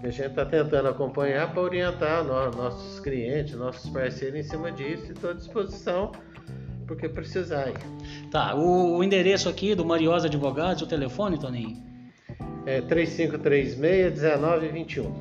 A 0.03 0.09
gente 0.09 0.27
está 0.27 0.45
tentando 0.45 0.89
acompanhar 0.89 1.51
para 1.51 1.61
orientar 1.61 2.23
nossos 2.23 2.99
clientes, 2.99 3.55
nossos 3.55 3.89
parceiros 3.89 4.39
em 4.39 4.43
cima 4.43 4.71
disso 4.71 5.07
e 5.07 5.11
estou 5.11 5.31
à 5.31 5.33
disposição 5.33 6.11
porque 6.85 7.07
precisarem. 7.07 7.73
Tá, 8.29 8.53
o, 8.55 8.97
o, 8.97 9.03
endereço 9.03 9.47
aqui 9.49 9.75
do 9.75 9.85
Mariosa 9.85 10.27
Advogados, 10.27 10.81
o 10.81 10.87
telefone, 10.87 11.39
Toninho? 11.39 11.81
É 12.65 12.81
3536-1921. 12.81 15.11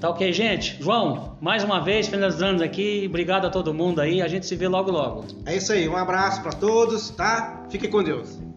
Tá 0.00 0.10
ok, 0.10 0.30
gente? 0.32 0.80
João, 0.80 1.36
mais 1.40 1.64
uma 1.64 1.80
vez, 1.80 2.06
finalizando 2.06 2.62
aqui, 2.62 3.06
obrigado 3.08 3.46
a 3.46 3.50
todo 3.50 3.74
mundo 3.74 4.00
aí, 4.00 4.22
a 4.22 4.28
gente 4.28 4.46
se 4.46 4.54
vê 4.54 4.68
logo 4.68 4.92
logo. 4.92 5.24
É 5.44 5.56
isso 5.56 5.72
aí, 5.72 5.88
um 5.88 5.96
abraço 5.96 6.40
para 6.42 6.52
todos, 6.52 7.10
tá? 7.10 7.66
Fique 7.68 7.88
com 7.88 8.00
Deus. 8.02 8.47